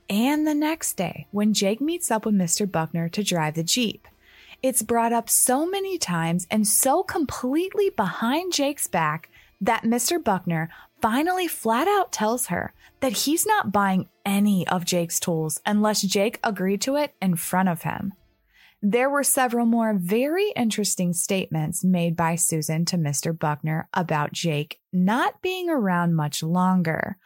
and 0.10 0.46
the 0.46 0.54
next 0.54 0.94
day 0.94 1.28
when 1.32 1.54
Jake 1.54 1.82
meets 1.82 2.12
up 2.12 2.26
with 2.26 2.36
Mr. 2.36 2.70
Buckner 2.70 3.08
to 3.10 3.24
drive 3.24 3.56
the 3.56 3.64
Jeep. 3.64 4.08
It's 4.64 4.82
brought 4.82 5.14
up 5.14 5.30
so 5.30 5.66
many 5.66 5.98
times 5.98 6.48
and 6.50 6.68
so 6.68 7.04
completely 7.04 7.90
behind 7.90 8.54
Jake's 8.54 8.88
back 8.88 9.30
that 9.62 9.84
Mr. 9.84 10.24
Buckner 10.24 10.70
finally 11.02 11.48
flat 11.48 11.88
out 11.88 12.12
tells 12.12 12.48
her 12.48 12.74
that 13.00 13.14
he's 13.14 13.46
not 13.46 13.72
buying 13.72 14.08
any 14.26 14.68
of 14.68 14.86
Jake's 14.86 15.20
tools 15.20 15.60
unless 15.66 16.02
Jake 16.02 16.40
agreed 16.44 16.82
to 16.82 16.96
it 16.96 17.14
in 17.22 17.36
front 17.36 17.70
of 17.70 17.84
him. 17.84 18.14
There 18.82 19.10
were 19.10 19.24
several 19.24 19.66
more 19.66 19.96
very 19.96 20.52
interesting 20.56 21.14
statements 21.14 21.84
made 21.84 22.16
by 22.16 22.36
Susan 22.36 22.86
to 22.86 22.98
Mr. 22.98 23.38
Buckner 23.38 23.90
about 23.94 24.34
Jake 24.34 24.80
not 24.94 25.42
being 25.42 25.70
around 25.70 26.16
much 26.16 26.44
longer. 26.44 27.18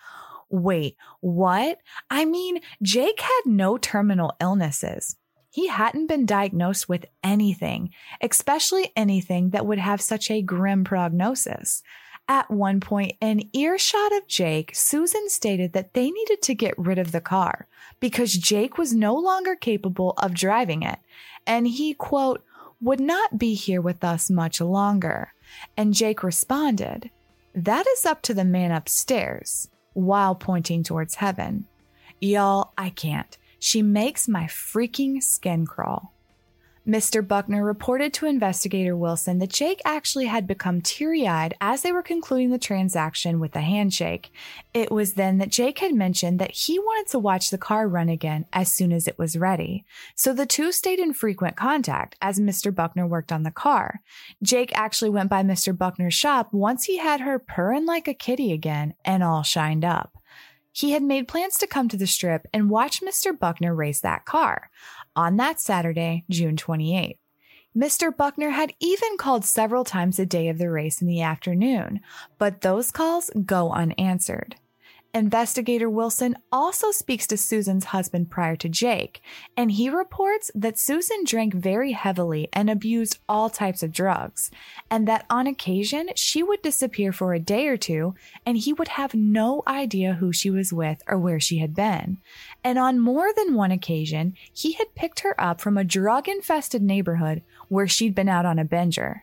Wait, 0.49 0.95
what? 1.19 1.77
I 2.09 2.23
mean, 2.25 2.61
Jake 2.81 3.19
had 3.19 3.41
no 3.45 3.77
terminal 3.77 4.33
illnesses. 4.39 5.17
He 5.51 5.67
hadn't 5.67 6.07
been 6.07 6.25
diagnosed 6.25 6.87
with 6.87 7.05
anything, 7.21 7.89
especially 8.21 8.91
anything 8.95 9.49
that 9.49 9.65
would 9.65 9.79
have 9.79 9.99
such 9.99 10.31
a 10.31 10.41
grim 10.41 10.85
prognosis. 10.85 11.83
At 12.31 12.49
one 12.49 12.79
point, 12.79 13.17
in 13.19 13.49
earshot 13.51 14.15
of 14.15 14.25
Jake, 14.25 14.73
Susan 14.73 15.27
stated 15.27 15.73
that 15.73 15.93
they 15.93 16.09
needed 16.09 16.41
to 16.43 16.55
get 16.55 16.73
rid 16.77 16.97
of 16.97 17.11
the 17.11 17.19
car 17.19 17.67
because 17.99 18.31
Jake 18.31 18.77
was 18.77 18.93
no 18.93 19.13
longer 19.15 19.53
capable 19.53 20.11
of 20.11 20.33
driving 20.33 20.81
it. 20.81 20.99
And 21.45 21.67
he, 21.67 21.93
quote, 21.93 22.41
would 22.79 23.01
not 23.01 23.37
be 23.37 23.53
here 23.53 23.81
with 23.81 24.01
us 24.05 24.29
much 24.29 24.61
longer. 24.61 25.33
And 25.75 25.93
Jake 25.93 26.23
responded, 26.23 27.11
That 27.53 27.85
is 27.85 28.05
up 28.05 28.21
to 28.21 28.33
the 28.33 28.45
man 28.45 28.71
upstairs, 28.71 29.67
while 29.91 30.33
pointing 30.33 30.83
towards 30.83 31.15
heaven. 31.15 31.65
Y'all, 32.21 32.71
I 32.77 32.91
can't. 32.91 33.37
She 33.59 33.81
makes 33.81 34.29
my 34.29 34.45
freaking 34.45 35.21
skin 35.21 35.65
crawl. 35.65 36.13
Mr. 36.87 37.25
Buckner 37.25 37.63
reported 37.63 38.11
to 38.11 38.25
investigator 38.25 38.97
Wilson 38.97 39.37
that 39.37 39.51
Jake 39.51 39.81
actually 39.85 40.25
had 40.25 40.47
become 40.47 40.81
teary 40.81 41.27
eyed 41.27 41.53
as 41.61 41.83
they 41.83 41.91
were 41.91 42.01
concluding 42.01 42.49
the 42.49 42.57
transaction 42.57 43.39
with 43.39 43.55
a 43.55 43.61
handshake. 43.61 44.31
It 44.73 44.91
was 44.91 45.13
then 45.13 45.37
that 45.37 45.51
Jake 45.51 45.77
had 45.77 45.93
mentioned 45.93 46.39
that 46.39 46.51
he 46.51 46.79
wanted 46.79 47.11
to 47.11 47.19
watch 47.19 47.51
the 47.51 47.59
car 47.59 47.87
run 47.87 48.09
again 48.09 48.47
as 48.51 48.71
soon 48.71 48.91
as 48.91 49.07
it 49.07 49.19
was 49.19 49.37
ready. 49.37 49.85
So 50.15 50.33
the 50.33 50.47
two 50.47 50.71
stayed 50.71 50.97
in 50.97 51.13
frequent 51.13 51.55
contact 51.55 52.15
as 52.19 52.39
Mr. 52.39 52.73
Buckner 52.73 53.05
worked 53.05 53.31
on 53.31 53.43
the 53.43 53.51
car. 53.51 54.01
Jake 54.41 54.71
actually 54.73 55.11
went 55.11 55.29
by 55.29 55.43
Mr. 55.43 55.77
Buckner's 55.77 56.15
shop 56.15 56.51
once 56.51 56.85
he 56.85 56.97
had 56.97 57.21
her 57.21 57.37
purring 57.37 57.85
like 57.85 58.07
a 58.07 58.15
kitty 58.15 58.51
again 58.51 58.95
and 59.05 59.23
all 59.23 59.43
shined 59.43 59.85
up. 59.85 60.17
He 60.71 60.91
had 60.91 61.03
made 61.03 61.27
plans 61.27 61.57
to 61.57 61.67
come 61.67 61.89
to 61.89 61.97
the 61.97 62.07
strip 62.07 62.47
and 62.53 62.69
watch 62.69 63.01
Mr. 63.01 63.37
Buckner 63.37 63.75
race 63.75 63.99
that 64.01 64.25
car 64.25 64.69
on 65.15 65.37
that 65.37 65.59
Saturday, 65.59 66.23
June 66.29 66.55
28th. 66.55 67.17
Mr. 67.75 68.15
Buckner 68.15 68.49
had 68.49 68.73
even 68.79 69.17
called 69.17 69.45
several 69.45 69.85
times 69.85 70.19
a 70.19 70.25
day 70.25 70.49
of 70.49 70.57
the 70.57 70.69
race 70.69 71.01
in 71.01 71.07
the 71.07 71.21
afternoon, 71.21 72.01
but 72.37 72.61
those 72.61 72.91
calls 72.91 73.29
go 73.45 73.71
unanswered. 73.71 74.55
Investigator 75.13 75.89
Wilson 75.89 76.37
also 76.53 76.91
speaks 76.91 77.27
to 77.27 77.35
Susan's 77.35 77.85
husband 77.85 78.29
prior 78.29 78.55
to 78.55 78.69
Jake, 78.69 79.21
and 79.57 79.71
he 79.71 79.89
reports 79.89 80.49
that 80.55 80.79
Susan 80.79 81.25
drank 81.25 81.53
very 81.53 81.91
heavily 81.91 82.47
and 82.53 82.69
abused 82.69 83.19
all 83.27 83.49
types 83.49 83.83
of 83.83 83.91
drugs, 83.91 84.51
and 84.89 85.05
that 85.09 85.25
on 85.29 85.47
occasion 85.47 86.09
she 86.15 86.41
would 86.41 86.61
disappear 86.61 87.11
for 87.11 87.33
a 87.33 87.39
day 87.39 87.67
or 87.67 87.75
two 87.75 88.15
and 88.45 88.57
he 88.57 88.71
would 88.71 88.87
have 88.89 89.13
no 89.13 89.63
idea 89.67 90.13
who 90.13 90.31
she 90.31 90.49
was 90.49 90.71
with 90.71 91.03
or 91.07 91.17
where 91.17 91.39
she 91.39 91.57
had 91.57 91.75
been. 91.75 92.17
And 92.63 92.79
on 92.79 92.99
more 92.99 93.33
than 93.33 93.55
one 93.55 93.71
occasion, 93.71 94.35
he 94.53 94.73
had 94.73 94.95
picked 94.95 95.21
her 95.21 95.39
up 95.39 95.59
from 95.59 95.77
a 95.77 95.83
drug 95.83 96.29
infested 96.29 96.81
neighborhood 96.81 97.41
where 97.67 97.87
she'd 97.87 98.15
been 98.15 98.29
out 98.29 98.45
on 98.45 98.59
a 98.59 98.65
binger. 98.65 99.21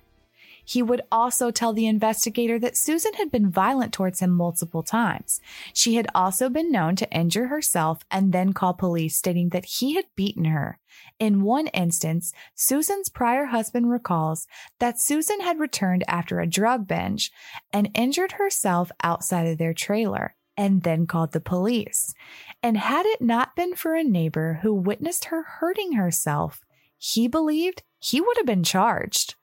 He 0.69 0.83
would 0.83 1.01
also 1.11 1.51
tell 1.51 1.73
the 1.73 1.87
investigator 1.87 2.59
that 2.59 2.77
Susan 2.77 3.15
had 3.15 3.31
been 3.31 3.51
violent 3.51 3.91
towards 3.91 4.21
him 4.21 4.33
multiple 4.33 4.83
times. 4.83 5.41
She 5.73 5.95
had 5.95 6.07
also 6.15 6.51
been 6.51 6.71
known 6.71 6.95
to 6.97 7.11
injure 7.11 7.47
herself 7.47 8.05
and 8.11 8.35
then 8.35 8.53
call 8.53 8.75
police 8.75 9.17
stating 9.17 9.49
that 9.49 9.65
he 9.65 9.95
had 9.95 10.05
beaten 10.15 10.45
her. 10.45 10.79
In 11.19 11.41
one 11.41 11.69
instance, 11.69 12.35
Susan's 12.55 13.09
prior 13.09 13.47
husband 13.47 13.91
recalls 13.91 14.47
that 14.79 15.01
Susan 15.01 15.41
had 15.41 15.59
returned 15.59 16.05
after 16.07 16.39
a 16.39 16.47
drug 16.47 16.87
binge 16.87 17.33
and 17.73 17.89
injured 17.95 18.33
herself 18.33 18.93
outside 19.03 19.47
of 19.47 19.57
their 19.57 19.73
trailer 19.73 20.37
and 20.55 20.83
then 20.83 21.07
called 21.07 21.33
the 21.33 21.41
police. 21.41 22.13
And 22.63 22.77
had 22.77 23.07
it 23.07 23.23
not 23.23 23.57
been 23.57 23.75
for 23.75 23.95
a 23.95 24.05
neighbor 24.05 24.59
who 24.61 24.75
witnessed 24.75 25.27
her 25.27 25.45
hurting 25.45 25.93
herself, 25.93 26.61
he 26.99 27.27
believed 27.27 27.85
he 27.99 28.21
would 28.21 28.37
have 28.37 28.45
been 28.45 28.65
charged. 28.65 29.37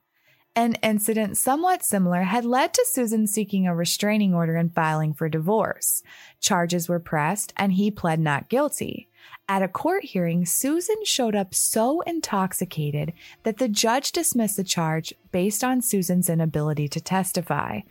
An 0.57 0.75
incident 0.75 1.35
somewhat 1.35 1.83
similar 1.83 2.21
had 2.21 2.45
led 2.45 2.74
to 2.74 2.85
Susan 2.88 3.27
seeking 3.27 3.67
a 3.67 3.75
restraining 3.75 4.33
order 4.33 4.55
and 4.55 4.74
filing 4.74 5.13
for 5.13 5.27
divorce. 5.27 6.01
Charges 6.39 6.88
were 6.88 7.00
pressed 7.00 7.51
and 7.57 7.74
he 7.74 7.91
pled 7.91 8.21
not 8.21 8.47
guilty. 8.47 9.09
At 9.50 9.63
a 9.63 9.67
court 9.67 10.05
hearing, 10.05 10.45
Susan 10.45 11.03
showed 11.03 11.35
up 11.35 11.53
so 11.53 12.00
intoxicated 12.01 13.12
that 13.43 13.57
the 13.57 13.67
judge 13.67 14.13
dismissed 14.13 14.55
the 14.55 14.63
charge 14.63 15.13
based 15.33 15.62
on 15.62 15.81
Susan's 15.81 16.29
inability 16.29 16.88
to 16.88 17.01
testify. 17.01 17.81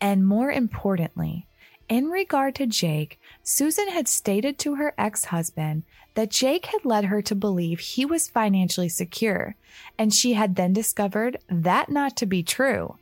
And 0.00 0.24
more 0.24 0.52
importantly, 0.52 1.48
in 1.88 2.06
regard 2.06 2.54
to 2.54 2.66
Jake, 2.66 3.18
Susan 3.42 3.88
had 3.88 4.06
stated 4.06 4.58
to 4.60 4.76
her 4.76 4.94
ex 4.96 5.26
husband 5.26 5.82
that 6.14 6.30
Jake 6.30 6.66
had 6.66 6.84
led 6.84 7.06
her 7.06 7.22
to 7.22 7.34
believe 7.34 7.80
he 7.80 8.04
was 8.04 8.28
financially 8.28 8.88
secure, 8.88 9.56
and 9.98 10.12
she 10.12 10.34
had 10.34 10.56
then 10.56 10.72
discovered 10.72 11.38
that 11.48 11.88
not 11.88 12.16
to 12.18 12.26
be 12.26 12.42
true, 12.42 12.96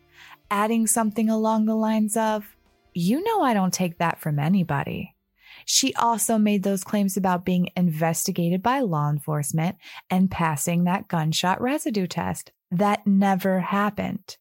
adding 0.51 0.87
something 0.87 1.29
along 1.29 1.67
the 1.67 1.75
lines 1.75 2.17
of, 2.17 2.57
You 2.95 3.23
know, 3.23 3.43
I 3.43 3.55
don't 3.55 3.75
take 3.75 3.99
that 3.99 4.21
from 4.21 4.39
anybody. 4.39 5.15
She 5.65 5.95
also 5.95 6.39
made 6.39 6.63
those 6.63 6.85
claims 6.85 7.17
about 7.17 7.45
being 7.45 7.69
investigated 7.77 8.63
by 8.63 8.81
law 8.81 9.11
enforcement 9.11 9.77
and 10.09 10.31
passing 10.31 10.85
that 10.85 11.09
gunshot 11.09 11.61
residue 11.61 12.07
test. 12.07 12.53
That 12.71 13.07
never 13.07 13.61
happened. 13.61 14.37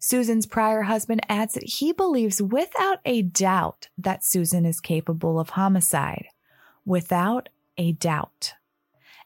Susan's 0.00 0.46
prior 0.46 0.82
husband 0.82 1.20
adds 1.28 1.54
that 1.54 1.64
he 1.64 1.92
believes 1.92 2.40
without 2.40 2.98
a 3.04 3.22
doubt 3.22 3.88
that 3.98 4.24
Susan 4.24 4.64
is 4.64 4.80
capable 4.80 5.40
of 5.40 5.50
homicide. 5.50 6.26
Without 6.84 7.48
a 7.78 7.92
doubt. 7.92 8.54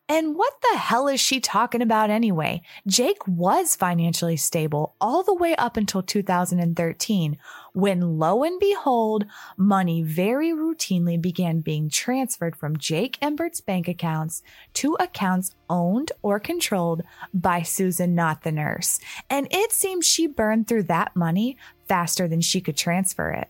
And 0.08 0.36
what 0.36 0.52
the 0.60 0.78
hell 0.78 1.08
is 1.08 1.20
she 1.20 1.40
talking 1.40 1.80
about 1.80 2.10
anyway? 2.10 2.60
Jake 2.86 3.26
was 3.26 3.76
financially 3.76 4.36
stable 4.36 4.94
all 5.00 5.22
the 5.22 5.32
way 5.32 5.54
up 5.56 5.76
until 5.76 6.02
2013, 6.02 7.38
when 7.72 8.18
lo 8.18 8.42
and 8.42 8.60
behold, 8.60 9.24
money 9.56 10.02
very 10.02 10.50
routinely 10.50 11.18
began 11.18 11.60
being 11.60 11.88
transferred 11.88 12.56
from 12.56 12.76
Jake 12.76 13.16
Embert's 13.22 13.60
bank 13.60 13.88
accounts 13.88 14.42
to 14.74 14.96
accounts 15.00 15.54
owned 15.70 16.12
or 16.20 16.38
controlled 16.40 17.02
by 17.32 17.62
Susan, 17.62 18.14
not 18.14 18.42
the 18.42 18.52
nurse. 18.52 18.98
And 19.30 19.46
it 19.50 19.72
seems 19.72 20.06
she 20.06 20.26
burned 20.26 20.66
through 20.68 20.82
that 20.84 21.16
money 21.16 21.56
faster 21.86 22.28
than 22.28 22.40
she 22.40 22.60
could 22.60 22.76
transfer 22.76 23.30
it. 23.30 23.48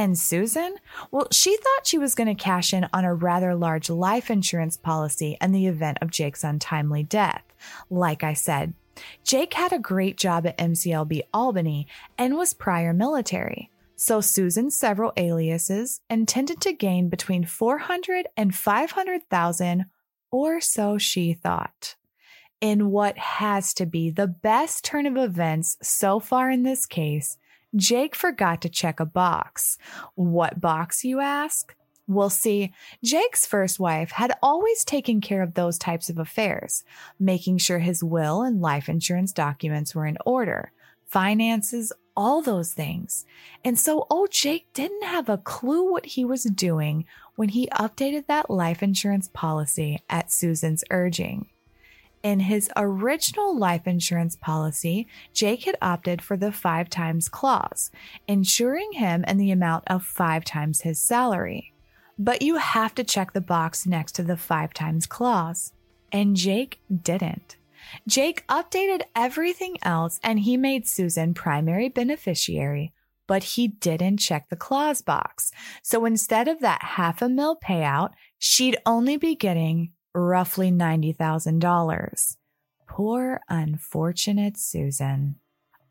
And 0.00 0.18
Susan? 0.18 0.76
Well, 1.10 1.28
she 1.30 1.58
thought 1.58 1.86
she 1.86 1.98
was 1.98 2.14
going 2.14 2.34
to 2.34 2.34
cash 2.34 2.72
in 2.72 2.88
on 2.90 3.04
a 3.04 3.12
rather 3.12 3.54
large 3.54 3.90
life 3.90 4.30
insurance 4.30 4.78
policy 4.78 5.36
in 5.42 5.52
the 5.52 5.66
event 5.66 5.98
of 6.00 6.10
Jake's 6.10 6.42
untimely 6.42 7.02
death. 7.02 7.42
Like 7.90 8.24
I 8.24 8.32
said, 8.32 8.72
Jake 9.24 9.52
had 9.52 9.74
a 9.74 9.78
great 9.78 10.16
job 10.16 10.46
at 10.46 10.56
MCLB 10.56 11.24
Albany 11.34 11.86
and 12.16 12.38
was 12.38 12.54
prior 12.54 12.94
military. 12.94 13.70
So 13.94 14.22
Susan's 14.22 14.74
several 14.74 15.12
aliases 15.18 16.00
intended 16.08 16.62
to 16.62 16.72
gain 16.72 17.10
between 17.10 17.44
400 17.44 18.26
and 18.38 18.54
500,000 18.54 19.84
or 20.30 20.62
so 20.62 20.96
she 20.96 21.34
thought. 21.34 21.96
In 22.62 22.90
what 22.90 23.18
has 23.18 23.74
to 23.74 23.84
be 23.84 24.08
the 24.08 24.28
best 24.28 24.82
turn 24.82 25.04
of 25.04 25.18
events 25.18 25.76
so 25.82 26.20
far 26.20 26.50
in 26.50 26.62
this 26.62 26.86
case, 26.86 27.36
Jake 27.76 28.14
forgot 28.14 28.60
to 28.62 28.68
check 28.68 29.00
a 29.00 29.06
box. 29.06 29.78
What 30.14 30.60
box, 30.60 31.04
you 31.04 31.20
ask? 31.20 31.74
We'll 32.06 32.30
see. 32.30 32.72
Jake's 33.04 33.46
first 33.46 33.78
wife 33.78 34.10
had 34.10 34.32
always 34.42 34.84
taken 34.84 35.20
care 35.20 35.42
of 35.42 35.54
those 35.54 35.78
types 35.78 36.10
of 36.10 36.18
affairs, 36.18 36.82
making 37.20 37.58
sure 37.58 37.78
his 37.78 38.02
will 38.02 38.42
and 38.42 38.60
life 38.60 38.88
insurance 38.88 39.32
documents 39.32 39.94
were 39.94 40.06
in 40.06 40.18
order, 40.26 40.72
finances, 41.06 41.92
all 42.16 42.42
those 42.42 42.72
things. 42.72 43.24
And 43.64 43.78
so 43.78 44.08
old 44.10 44.32
Jake 44.32 44.66
didn't 44.74 45.04
have 45.04 45.28
a 45.28 45.38
clue 45.38 45.88
what 45.88 46.04
he 46.04 46.24
was 46.24 46.42
doing 46.42 47.04
when 47.36 47.50
he 47.50 47.68
updated 47.68 48.26
that 48.26 48.50
life 48.50 48.82
insurance 48.82 49.30
policy 49.32 50.02
at 50.10 50.32
Susan's 50.32 50.82
urging. 50.90 51.46
In 52.22 52.40
his 52.40 52.70
original 52.76 53.56
life 53.56 53.86
insurance 53.86 54.36
policy, 54.36 55.06
Jake 55.32 55.64
had 55.64 55.78
opted 55.80 56.20
for 56.20 56.36
the 56.36 56.52
five 56.52 56.90
times 56.90 57.30
clause, 57.30 57.90
insuring 58.28 58.92
him 58.92 59.24
in 59.24 59.38
the 59.38 59.50
amount 59.50 59.84
of 59.86 60.04
five 60.04 60.44
times 60.44 60.82
his 60.82 61.00
salary. 61.00 61.72
But 62.18 62.42
you 62.42 62.56
have 62.56 62.94
to 62.96 63.04
check 63.04 63.32
the 63.32 63.40
box 63.40 63.86
next 63.86 64.12
to 64.12 64.22
the 64.22 64.36
five 64.36 64.74
times 64.74 65.06
clause. 65.06 65.72
And 66.12 66.36
Jake 66.36 66.80
didn't. 67.02 67.56
Jake 68.06 68.46
updated 68.48 69.02
everything 69.16 69.78
else 69.82 70.20
and 70.22 70.40
he 70.40 70.58
made 70.58 70.86
Susan 70.86 71.32
primary 71.32 71.88
beneficiary, 71.88 72.92
but 73.26 73.42
he 73.42 73.68
didn't 73.68 74.18
check 74.18 74.50
the 74.50 74.56
clause 74.56 75.00
box. 75.00 75.52
So 75.82 76.04
instead 76.04 76.48
of 76.48 76.60
that 76.60 76.82
half 76.82 77.22
a 77.22 77.30
mil 77.30 77.56
payout, 77.56 78.10
she'd 78.38 78.76
only 78.84 79.16
be 79.16 79.34
getting 79.34 79.92
roughly 80.14 80.70
$90,000. 80.70 82.36
Poor 82.86 83.40
unfortunate 83.48 84.58
Susan. 84.58 85.36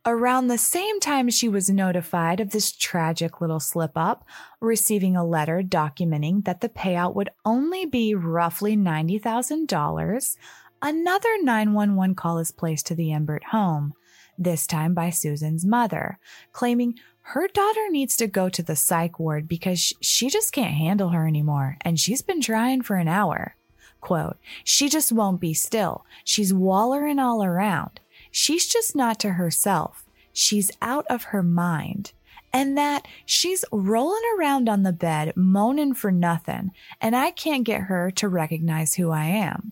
Around 0.06 0.48
the 0.48 0.58
same 0.58 1.00
time 1.00 1.30
she 1.30 1.50
was 1.50 1.70
notified 1.70 2.40
of 2.40 2.52
this 2.52 2.72
tragic 2.72 3.42
little 3.42 3.60
slip 3.60 3.92
up, 3.96 4.26
receiving 4.62 5.16
a 5.16 5.26
letter 5.26 5.62
documenting 5.62 6.46
that 6.46 6.62
the 6.62 6.70
payout 6.70 7.16
would 7.16 7.30
only 7.46 7.86
be 7.86 8.16
roughly 8.16 8.78
$90,000, 8.78 10.38
another 10.82 11.30
911 11.42 12.16
call 12.16 12.40
is 12.40 12.52
placed 12.52 12.88
to 12.88 12.96
the 12.96 13.10
Embert 13.10 13.44
home, 13.52 13.94
this 14.38 14.66
time 14.66 14.94
by 14.94 15.10
Susan's 15.10 15.66
mother, 15.66 16.18
claiming 16.54 16.98
her 17.22 17.48
daughter 17.48 17.90
needs 17.90 18.16
to 18.18 18.26
go 18.26 18.50
to 18.50 18.64
the 18.64 18.76
psych 18.76 19.20
ward 19.20 19.48
because 19.48 19.94
she 20.02 20.30
just 20.30 20.54
can't 20.54 20.74
handle 20.74 21.10
her 21.10 21.28
anymore 21.28 21.78
and 21.82 22.00
she's 22.00 22.22
been 22.22 22.42
trying 22.42 22.82
for 22.82 22.96
an 22.96 23.08
hour. 23.08 23.56
Quote, 24.02 24.38
she 24.64 24.90
just 24.90 25.12
won't 25.12 25.42
be 25.42 25.54
still. 25.54 26.06
She's 26.24 26.54
wallering 26.54 27.20
all 27.20 27.44
around. 27.44 28.00
She's 28.32 28.66
just 28.68 28.96
not 28.96 29.20
to 29.20 29.32
herself. 29.32 30.06
She's 30.32 30.72
out 30.82 31.06
of 31.10 31.26
her 31.26 31.44
mind. 31.44 32.14
And 32.52 32.78
that 32.78 33.08
she's 33.26 33.64
rolling 33.72 34.24
around 34.38 34.70
on 34.70 34.84
the 34.84 34.94
bed, 34.94 35.34
moaning 35.36 35.94
for 35.94 36.12
nothing, 36.12 36.72
and 37.00 37.16
I 37.16 37.30
can't 37.30 37.64
get 37.64 37.82
her 37.82 38.10
to 38.12 38.28
recognize 38.28 38.96
who 38.96 39.12
I 39.12 39.26
am. 39.26 39.72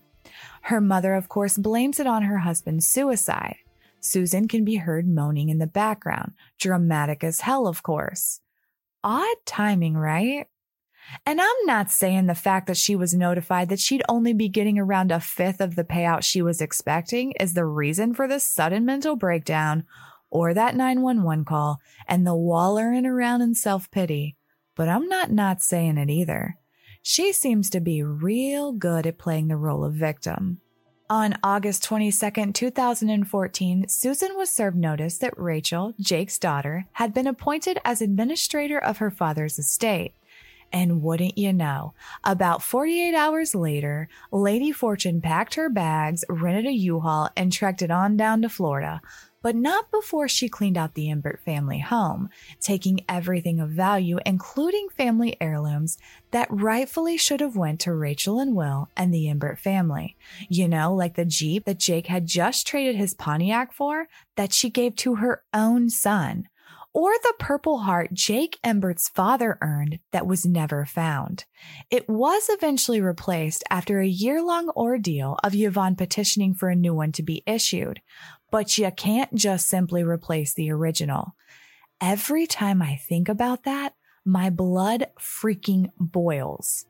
Her 0.64 0.80
mother, 0.80 1.16
of 1.16 1.30
course, 1.30 1.58
blames 1.58 2.00
it 2.00 2.06
on 2.06 2.24
her 2.24 2.40
husband's 2.40 2.86
suicide. 2.86 3.56
Susan 4.00 4.48
can 4.48 4.64
be 4.64 4.76
heard 4.76 5.08
moaning 5.08 5.50
in 5.50 5.58
the 5.58 5.66
background, 5.66 6.34
dramatic 6.60 7.24
as 7.24 7.42
hell, 7.42 7.68
of 7.68 7.82
course. 7.82 8.42
Odd 9.04 9.38
timing, 9.46 9.96
right? 9.96 10.48
And 11.26 11.40
I'm 11.42 11.66
not 11.66 11.92
saying 11.92 12.26
the 12.26 12.36
fact 12.36 12.68
that 12.68 12.78
she 12.78 12.96
was 12.96 13.14
notified 13.14 13.70
that 13.70 13.80
she'd 13.80 14.04
only 14.10 14.34
be 14.34 14.50
getting 14.50 14.78
around 14.78 15.12
a 15.12 15.20
fifth 15.20 15.62
of 15.62 15.76
the 15.76 15.84
payout 15.84 16.24
she 16.24 16.42
was 16.42 16.62
expecting 16.62 17.32
is 17.40 17.54
the 17.54 17.66
reason 17.66 18.14
for 18.14 18.28
this 18.28 18.46
sudden 18.46 18.86
mental 18.86 19.16
breakdown 19.16 19.86
or 20.30 20.54
that 20.54 20.76
911 20.76 21.46
call 21.46 21.80
and 22.08 22.26
the 22.26 22.36
wallering 22.36 23.06
around 23.06 23.42
in 23.42 23.56
self 23.56 23.90
pity. 23.92 24.36
But 24.76 24.90
I'm 24.90 25.08
not 25.08 25.32
not 25.32 25.62
saying 25.62 25.98
it 25.98 26.10
either. 26.10 26.58
She 27.02 27.32
seems 27.32 27.70
to 27.70 27.80
be 27.80 28.04
real 28.04 28.74
good 28.74 29.08
at 29.08 29.18
playing 29.18 29.48
the 29.48 29.56
role 29.56 29.86
of 29.86 29.94
victim. 29.94 30.60
On 31.10 31.38
August 31.42 31.86
22, 31.86 32.52
2014, 32.52 33.88
Susan 33.88 34.36
was 34.36 34.50
served 34.50 34.76
notice 34.76 35.18
that 35.20 35.34
Rachel, 35.38 35.94
Jake's 36.02 36.38
daughter, 36.38 36.86
had 36.94 37.14
been 37.14 37.28
appointed 37.28 37.80
as 37.86 38.02
administrator 38.02 38.78
of 38.78 38.98
her 38.98 39.10
father's 39.10 39.58
estate 39.58 40.16
And 40.72 41.02
wouldn't 41.02 41.38
you 41.38 41.54
know, 41.54 41.94
about 42.24 42.62
48 42.62 43.16
hours 43.16 43.56
later, 43.56 44.10
Lady 44.32 44.72
Fortune 44.72 45.22
packed 45.22 45.56
her 45.56 45.70
bags, 45.70 46.26
rented 46.30 46.66
a 46.66 46.72
U-Haul, 46.72 47.30
and 47.38 47.52
trekked 47.52 47.82
it 47.82 47.92
on 47.92 48.18
down 48.18 48.42
to 48.42 48.50
Florida. 48.50 49.02
But 49.42 49.56
not 49.56 49.92
before 49.92 50.28
she 50.28 50.50
cleaned 50.50 50.78
out 50.78 50.96
the 50.96 51.08
Embert 51.08 51.40
family 51.40 51.80
home, 51.80 52.30
taking 52.60 53.06
everything 53.08 53.60
of 53.60 53.70
value, 53.70 54.18
including 54.26 54.90
family 54.90 55.38
heirlooms, 55.40 55.98
that 56.32 56.48
rightfully 56.50 57.18
should 57.18 57.40
have 57.40 57.56
went 57.56 57.80
to 57.82 57.94
Rachel 57.94 58.40
and 58.40 58.56
Will 58.56 58.90
and 58.98 59.14
the 59.14 59.28
Embert 59.28 59.60
family. 59.60 60.18
You 60.50 60.68
know, 60.68 60.94
like 60.94 61.16
the 61.16 61.24
Jeep 61.24 61.66
that 61.66 61.78
Jake 61.78 62.08
had 62.08 62.26
just 62.26 62.68
traded 62.68 62.96
his 62.96 63.14
Pontiac 63.14 63.72
for 63.72 64.08
that 64.36 64.52
she 64.52 64.70
gave 64.70 64.96
to 64.98 65.16
her 65.16 65.44
own 65.54 65.90
son 65.90 66.50
or 66.98 67.12
the 67.22 67.36
Purple 67.38 67.78
Heart 67.78 68.12
Jake 68.12 68.58
Embert's 68.64 69.08
father 69.08 69.60
earned 69.62 70.00
that 70.12 70.26
was 70.26 70.48
never 70.48 70.84
found. 70.84 71.46
It 71.92 72.10
was 72.10 72.48
eventually 72.50 73.02
replaced 73.02 73.64
after 73.70 74.00
a 74.00 74.08
year 74.08 74.42
long 74.42 74.70
ordeal 74.70 75.38
of 75.44 75.54
Yvonne 75.54 75.96
petitioning 75.96 76.56
for 76.56 76.70
a 76.70 76.76
new 76.76 76.96
one 76.96 77.12
to 77.12 77.22
be 77.22 77.44
issued, 77.46 78.02
but 78.50 78.80
you 78.80 78.90
can't 78.90 79.32
just 79.36 79.68
simply 79.68 80.02
replace 80.02 80.56
the 80.56 80.72
original. 80.72 81.36
Every 82.02 82.48
time 82.48 82.82
I 82.82 82.96
think 82.96 83.30
about 83.30 83.62
that, 83.66 83.94
my 84.26 84.50
blood 84.50 85.06
freaking 85.20 85.92
boils. 86.00 86.88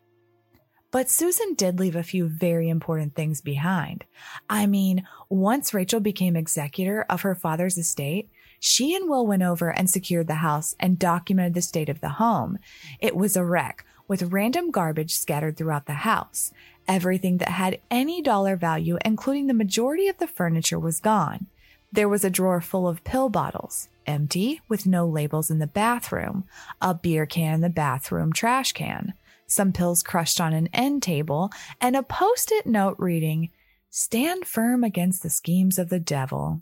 But 0.90 1.10
Susan 1.10 1.54
did 1.56 1.82
leave 1.82 1.98
a 1.98 2.02
few 2.02 2.30
very 2.30 2.70
important 2.70 3.14
things 3.14 3.42
behind. 3.42 4.06
I 4.50 4.68
mean, 4.68 5.06
once 5.28 5.74
Rachel 5.74 6.00
became 6.00 6.38
executor 6.38 7.06
of 7.10 7.24
her 7.24 7.36
father's 7.36 7.78
estate, 7.78 8.30
she 8.60 8.96
and 8.96 9.10
Will 9.10 9.26
went 9.26 9.44
over 9.44 9.70
and 9.70 9.90
secured 9.90 10.28
the 10.28 10.36
house 10.36 10.76
and 10.80 11.00
documented 11.00 11.54
the 11.54 11.62
state 11.62 11.90
of 11.90 12.02
the 12.02 12.10
home. 12.10 12.58
It 13.00 13.16
was 13.16 13.36
a 13.36 13.46
wreck 13.46 13.86
with 14.08 14.32
random 14.32 14.72
garbage 14.72 15.16
scattered 15.16 15.58
throughout 15.58 15.86
the 15.86 15.94
house. 15.94 16.52
Everything 16.88 17.38
that 17.38 17.50
had 17.50 17.80
any 17.92 18.22
dollar 18.22 18.56
value, 18.56 18.98
including 19.04 19.48
the 19.48 19.54
majority 19.54 20.08
of 20.08 20.18
the 20.18 20.28
furniture, 20.28 20.80
was 20.80 21.00
gone. 21.00 21.48
There 21.92 22.10
was 22.10 22.24
a 22.24 22.30
drawer 22.30 22.62
full 22.62 22.88
of 22.88 23.04
pill 23.04 23.30
bottles, 23.30 23.90
empty, 24.06 24.62
with 24.68 24.86
no 24.86 25.08
labels 25.08 25.50
in 25.50 25.60
the 25.60 25.68
bathroom, 25.68 26.46
a 26.82 26.94
beer 26.94 27.26
can 27.26 27.56
in 27.56 27.62
the 27.62 27.70
bathroom 27.70 28.32
trash 28.32 28.72
can, 28.72 29.14
some 29.48 29.72
pills 29.72 30.04
crushed 30.04 30.42
on 30.42 30.54
an 30.54 30.68
end 30.74 31.02
table, 31.02 31.52
and 31.80 31.96
a 31.96 32.04
post 32.04 32.52
it 32.52 32.68
note 32.68 32.96
reading, 33.00 33.50
Stand 33.90 34.46
firm 34.46 34.84
against 34.84 35.24
the 35.24 35.30
schemes 35.30 35.80
of 35.80 35.90
the 35.90 36.00
devil. 36.00 36.62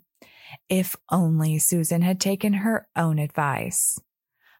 If 0.68 0.96
only 1.10 1.58
Susan 1.58 2.02
had 2.02 2.20
taken 2.20 2.52
her 2.54 2.88
own 2.96 3.18
advice. 3.18 4.00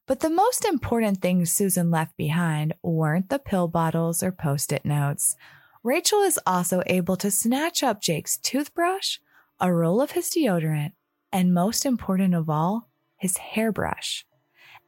But 0.06 0.20
the 0.20 0.30
most 0.30 0.64
important 0.64 1.20
things 1.20 1.50
Susan 1.50 1.90
left 1.90 2.16
behind 2.16 2.74
weren't 2.82 3.28
the 3.28 3.38
pill 3.38 3.66
bottles 3.66 4.22
or 4.22 4.30
post 4.30 4.72
it 4.72 4.84
notes. 4.84 5.34
Rachel 5.82 6.22
is 6.22 6.38
also 6.46 6.82
able 6.86 7.16
to 7.16 7.30
snatch 7.30 7.82
up 7.82 8.00
Jake's 8.00 8.36
toothbrush, 8.38 9.18
a 9.60 9.72
roll 9.72 10.00
of 10.00 10.12
his 10.12 10.30
deodorant, 10.30 10.92
and 11.32 11.54
most 11.54 11.84
important 11.84 12.34
of 12.34 12.48
all, 12.48 12.88
his 13.16 13.36
hairbrush. 13.36 14.24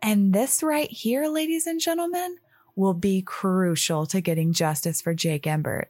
And 0.01 0.33
this 0.33 0.63
right 0.63 0.91
here, 0.91 1.27
ladies 1.27 1.67
and 1.67 1.81
gentlemen, 1.81 2.37
will 2.77 2.95
be 2.95 3.23
crucial 3.23 4.07
to 4.07 4.21
getting 4.21 4.53
justice 4.53 5.03
for 5.03 5.15
Jake 5.15 5.45
Embert. 5.45 5.87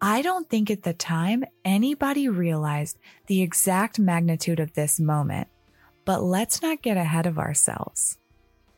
I 0.00 0.22
don't 0.22 0.48
think 0.48 0.70
at 0.70 0.84
the 0.84 0.92
time 0.92 1.44
anybody 1.64 2.28
realized 2.28 2.98
the 3.26 3.42
exact 3.42 3.98
magnitude 3.98 4.60
of 4.60 4.74
this 4.74 5.00
moment, 5.00 5.48
but 6.04 6.22
let's 6.22 6.62
not 6.62 6.82
get 6.82 6.96
ahead 6.96 7.26
of 7.26 7.38
ourselves. 7.38 8.18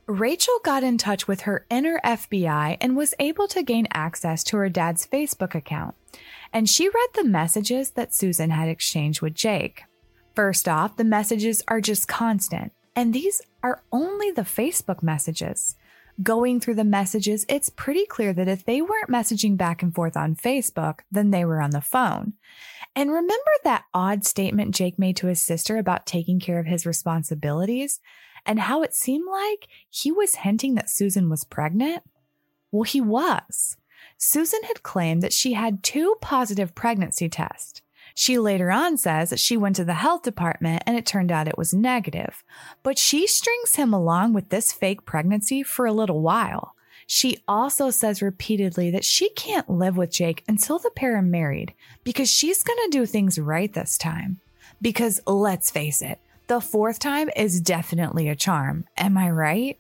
Rachel 0.07 0.59
got 0.65 0.83
in 0.83 0.99
touch 0.99 1.29
with 1.29 1.43
her 1.43 1.67
inner 1.71 2.01
FBI 2.05 2.79
and 2.81 2.97
was 2.97 3.15
able 3.19 3.47
to 3.49 3.63
gain 3.63 3.87
access 3.93 4.43
to 4.45 4.57
her 4.57 4.69
dad's 4.69 5.07
Facebook 5.07 5.55
account. 5.55 5.95
And 6.53 6.69
she 6.69 6.89
read 6.89 7.09
the 7.15 7.25
messages 7.25 7.91
that 7.93 8.15
Susan 8.15 8.51
had 8.51 8.69
exchanged 8.69 9.21
with 9.21 9.35
Jake. 9.35 9.85
First 10.35 10.69
off, 10.69 10.97
the 10.97 11.05
messages 11.05 11.63
are 11.69 11.81
just 11.81 12.09
constant, 12.09 12.73
and 12.97 13.13
these 13.13 13.43
are 13.63 13.83
only 13.93 14.31
the 14.31 14.43
Facebook 14.43 15.03
messages 15.03 15.77
going 16.23 16.61
through 16.61 16.75
the 16.75 16.85
messages, 16.85 17.47
it's 17.49 17.69
pretty 17.69 18.07
clear 18.07 18.33
that 18.33 18.49
if 18.49 18.65
they 18.65 18.83
weren't 18.83 19.09
messaging 19.09 19.57
back 19.57 19.83
and 19.83 19.95
forth 19.95 20.17
on 20.17 20.37
Facebook, 20.37 21.01
then 21.11 21.31
they 21.31 21.45
were 21.45 21.61
on 21.61 21.71
the 21.71 21.81
phone. 21.81 22.35
And 22.97 23.11
remember 23.11 23.51
that 23.65 23.85
odd 23.95 24.25
statement 24.25 24.75
Jake 24.75 24.99
made 24.99 25.17
to 25.17 25.29
his 25.29 25.41
sister 25.41 25.79
about 25.79 26.07
taking 26.07 26.41
care 26.41 26.59
of 26.59 26.67
his 26.67 26.87
responsibilities 26.87 28.01
and 28.45 28.59
how 28.61 28.83
it 28.83 28.95
seemed 28.95 29.29
like 29.31 29.69
he 29.89 30.11
was 30.11 30.37
hinting 30.37 30.75
that 30.75 30.91
Susan 30.91 31.29
was 31.29 31.45
pregnant? 31.45 32.03
Well, 32.73 32.83
he 32.83 33.01
was. 33.01 33.77
Susan 34.17 34.61
had 34.65 34.83
claimed 34.83 35.23
that 35.23 35.33
she 35.33 35.53
had 35.53 35.83
two 35.83 36.17
positive 36.21 36.75
pregnancy 36.75 37.29
tests. 37.29 37.83
She 38.21 38.39
later 38.39 38.71
on 38.71 38.99
says 38.99 39.31
that 39.31 39.41
she 39.41 39.57
went 39.57 39.77
to 39.77 39.85
the 39.87 39.95
health 39.95 40.25
department 40.25 40.83
and 40.85 40.95
it 40.95 41.07
turned 41.07 41.33
out 41.33 41.49
it 41.49 41.57
was 41.57 41.73
negative. 41.73 42.45
But 42.83 42.99
she 42.99 43.27
strings 43.27 43.77
him 43.77 43.95
along 43.95 44.35
with 44.35 44.51
this 44.51 44.75
fake 44.75 45.07
pregnancy 45.07 45.63
for 45.63 45.87
a 45.87 45.93
little 45.95 46.21
while. 46.21 46.75
She 47.07 47.39
also 47.49 47.89
says 47.89 48.21
repeatedly 48.21 48.91
that 48.91 49.07
she 49.07 49.31
can't 49.31 49.71
live 49.71 49.97
with 49.97 50.13
Jake 50.13 50.45
until 50.47 50.79
the 50.79 50.91
pair 50.91 51.17
are 51.17 51.23
married 51.23 51.73
because 52.05 52.31
she's 52.31 52.63
going 52.63 52.79
to 52.85 52.99
do 52.99 53.07
things 53.07 53.39
right 53.39 53.73
this 53.73 53.97
time. 53.97 54.39
Because 54.83 55.23
let's 55.27 55.71
face 55.71 56.03
it, 56.03 56.21
the 56.47 56.61
fourth 56.61 56.99
time 56.99 57.31
is 57.35 57.63
definitely 57.63 58.29
a 58.29 58.37
charm. 58.37 58.85
Am 58.99 59.17
I 59.17 59.31
right? 59.31 59.79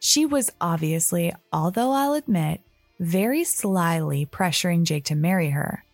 She 0.00 0.26
was 0.26 0.50
obviously, 0.60 1.32
although 1.52 1.92
I'll 1.92 2.14
admit, 2.14 2.60
very 2.98 3.44
slyly 3.44 4.26
pressuring 4.26 4.82
Jake 4.82 5.04
to 5.04 5.14
marry 5.14 5.50
her. 5.50 5.84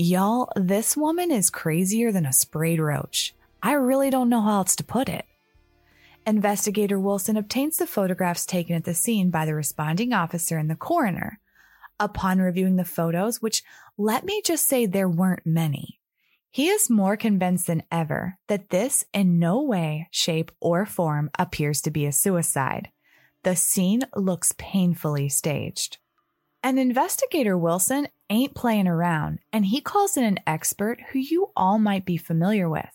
Y'all, 0.00 0.48
this 0.54 0.96
woman 0.96 1.32
is 1.32 1.50
crazier 1.50 2.12
than 2.12 2.24
a 2.24 2.32
sprayed 2.32 2.78
roach. 2.78 3.34
I 3.60 3.72
really 3.72 4.10
don't 4.10 4.28
know 4.28 4.40
how 4.40 4.58
else 4.58 4.76
to 4.76 4.84
put 4.84 5.08
it. 5.08 5.24
Investigator 6.24 7.00
Wilson 7.00 7.36
obtains 7.36 7.78
the 7.78 7.86
photographs 7.86 8.46
taken 8.46 8.76
at 8.76 8.84
the 8.84 8.94
scene 8.94 9.30
by 9.30 9.44
the 9.44 9.56
responding 9.56 10.12
officer 10.12 10.56
and 10.56 10.70
the 10.70 10.76
coroner. 10.76 11.40
Upon 11.98 12.38
reviewing 12.38 12.76
the 12.76 12.84
photos, 12.84 13.42
which 13.42 13.64
let 13.96 14.24
me 14.24 14.40
just 14.44 14.68
say 14.68 14.86
there 14.86 15.08
weren't 15.08 15.44
many, 15.44 15.98
he 16.52 16.68
is 16.68 16.88
more 16.88 17.16
convinced 17.16 17.66
than 17.66 17.82
ever 17.90 18.38
that 18.46 18.70
this 18.70 19.04
in 19.12 19.40
no 19.40 19.60
way, 19.62 20.06
shape, 20.12 20.52
or 20.60 20.86
form 20.86 21.28
appears 21.36 21.80
to 21.80 21.90
be 21.90 22.06
a 22.06 22.12
suicide. 22.12 22.90
The 23.42 23.56
scene 23.56 24.04
looks 24.14 24.52
painfully 24.58 25.28
staged. 25.28 25.98
And 26.62 26.78
investigator 26.78 27.56
Wilson 27.56 28.08
ain't 28.28 28.54
playing 28.54 28.88
around, 28.88 29.38
and 29.52 29.66
he 29.66 29.80
calls 29.80 30.16
in 30.16 30.24
an 30.24 30.40
expert 30.46 31.00
who 31.12 31.18
you 31.18 31.50
all 31.56 31.78
might 31.78 32.04
be 32.04 32.16
familiar 32.16 32.68
with. 32.68 32.90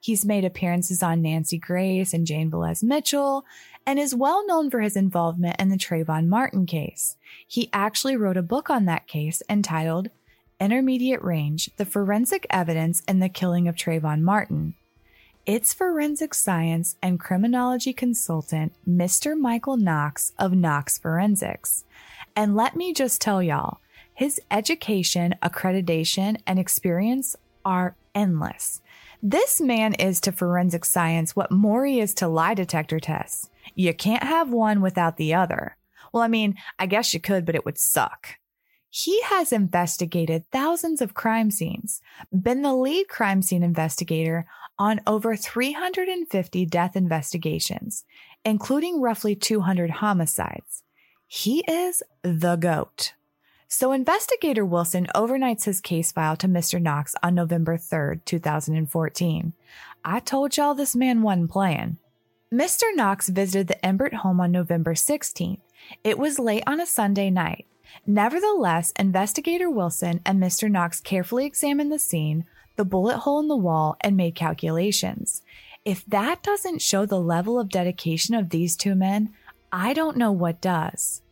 He's 0.00 0.24
made 0.24 0.44
appearances 0.44 1.02
on 1.02 1.22
Nancy 1.22 1.58
Grace 1.58 2.12
and 2.12 2.26
Jane 2.26 2.50
Velez 2.50 2.82
Mitchell, 2.82 3.44
and 3.86 3.98
is 3.98 4.14
well 4.14 4.46
known 4.46 4.70
for 4.70 4.80
his 4.80 4.96
involvement 4.96 5.60
in 5.60 5.68
the 5.68 5.76
Trayvon 5.76 6.26
Martin 6.26 6.66
case. 6.66 7.16
He 7.46 7.70
actually 7.72 8.16
wrote 8.16 8.36
a 8.36 8.42
book 8.42 8.68
on 8.70 8.84
that 8.84 9.06
case 9.06 9.42
entitled 9.48 10.10
Intermediate 10.60 11.22
Range 11.22 11.70
The 11.76 11.84
Forensic 11.84 12.46
Evidence 12.50 13.02
in 13.06 13.20
the 13.20 13.28
Killing 13.28 13.68
of 13.68 13.76
Trayvon 13.76 14.22
Martin. 14.22 14.74
It's 15.44 15.72
forensic 15.72 16.34
science 16.34 16.96
and 17.00 17.20
criminology 17.20 17.92
consultant 17.92 18.72
Mr. 18.88 19.38
Michael 19.38 19.76
Knox 19.76 20.32
of 20.38 20.52
Knox 20.52 20.98
Forensics. 20.98 21.84
And 22.36 22.54
let 22.54 22.76
me 22.76 22.92
just 22.92 23.20
tell 23.22 23.42
y'all, 23.42 23.80
his 24.12 24.38
education, 24.50 25.34
accreditation, 25.42 26.38
and 26.46 26.58
experience 26.58 27.34
are 27.64 27.96
endless. 28.14 28.82
This 29.22 29.60
man 29.60 29.94
is 29.94 30.20
to 30.20 30.32
forensic 30.32 30.84
science 30.84 31.34
what 31.34 31.50
Maury 31.50 31.98
is 31.98 32.12
to 32.14 32.28
lie 32.28 32.54
detector 32.54 33.00
tests. 33.00 33.50
You 33.74 33.94
can't 33.94 34.22
have 34.22 34.50
one 34.50 34.82
without 34.82 35.16
the 35.16 35.34
other. 35.34 35.76
Well, 36.12 36.22
I 36.22 36.28
mean, 36.28 36.56
I 36.78 36.86
guess 36.86 37.12
you 37.12 37.20
could, 37.20 37.44
but 37.44 37.54
it 37.54 37.64
would 37.64 37.78
suck. 37.78 38.36
He 38.90 39.20
has 39.22 39.52
investigated 39.52 40.44
thousands 40.50 41.00
of 41.02 41.14
crime 41.14 41.50
scenes, 41.50 42.00
been 42.32 42.62
the 42.62 42.74
lead 42.74 43.08
crime 43.08 43.42
scene 43.42 43.62
investigator 43.62 44.46
on 44.78 45.00
over 45.06 45.36
350 45.36 46.66
death 46.66 46.96
investigations, 46.96 48.04
including 48.44 49.00
roughly 49.00 49.34
200 49.34 49.90
homicides. 49.90 50.82
He 51.28 51.64
is 51.66 52.04
the 52.22 52.54
GOAT. 52.54 53.14
So 53.66 53.90
investigator 53.90 54.64
Wilson 54.64 55.08
overnights 55.12 55.64
his 55.64 55.80
case 55.80 56.12
file 56.12 56.36
to 56.36 56.46
Mr. 56.46 56.80
Knox 56.80 57.16
on 57.20 57.34
November 57.34 57.76
3rd, 57.76 58.24
2014. 58.24 59.52
I 60.04 60.20
told 60.20 60.56
y'all 60.56 60.74
this 60.74 60.94
man 60.94 61.22
wasn't 61.22 61.50
playing. 61.50 61.98
Mr. 62.52 62.84
Knox 62.94 63.28
visited 63.28 63.66
the 63.66 63.86
Embert 63.86 64.14
home 64.14 64.40
on 64.40 64.52
November 64.52 64.94
16th. 64.94 65.58
It 66.04 66.16
was 66.16 66.38
late 66.38 66.62
on 66.64 66.80
a 66.80 66.86
Sunday 66.86 67.28
night. 67.28 67.66
Nevertheless, 68.06 68.92
investigator 68.96 69.68
Wilson 69.68 70.20
and 70.24 70.40
Mr. 70.40 70.70
Knox 70.70 71.00
carefully 71.00 71.44
examined 71.44 71.90
the 71.90 71.98
scene, 71.98 72.44
the 72.76 72.84
bullet 72.84 73.18
hole 73.18 73.40
in 73.40 73.48
the 73.48 73.56
wall, 73.56 73.96
and 74.00 74.16
made 74.16 74.36
calculations. 74.36 75.42
If 75.84 76.04
that 76.06 76.42
doesn't 76.44 76.82
show 76.82 77.04
the 77.04 77.20
level 77.20 77.58
of 77.58 77.68
dedication 77.68 78.34
of 78.36 78.50
these 78.50 78.76
two 78.76 78.94
men, 78.94 79.32
I 79.72 79.92
don't 79.92 80.16
know 80.16 80.32
what 80.32 80.60
does. 80.60 81.22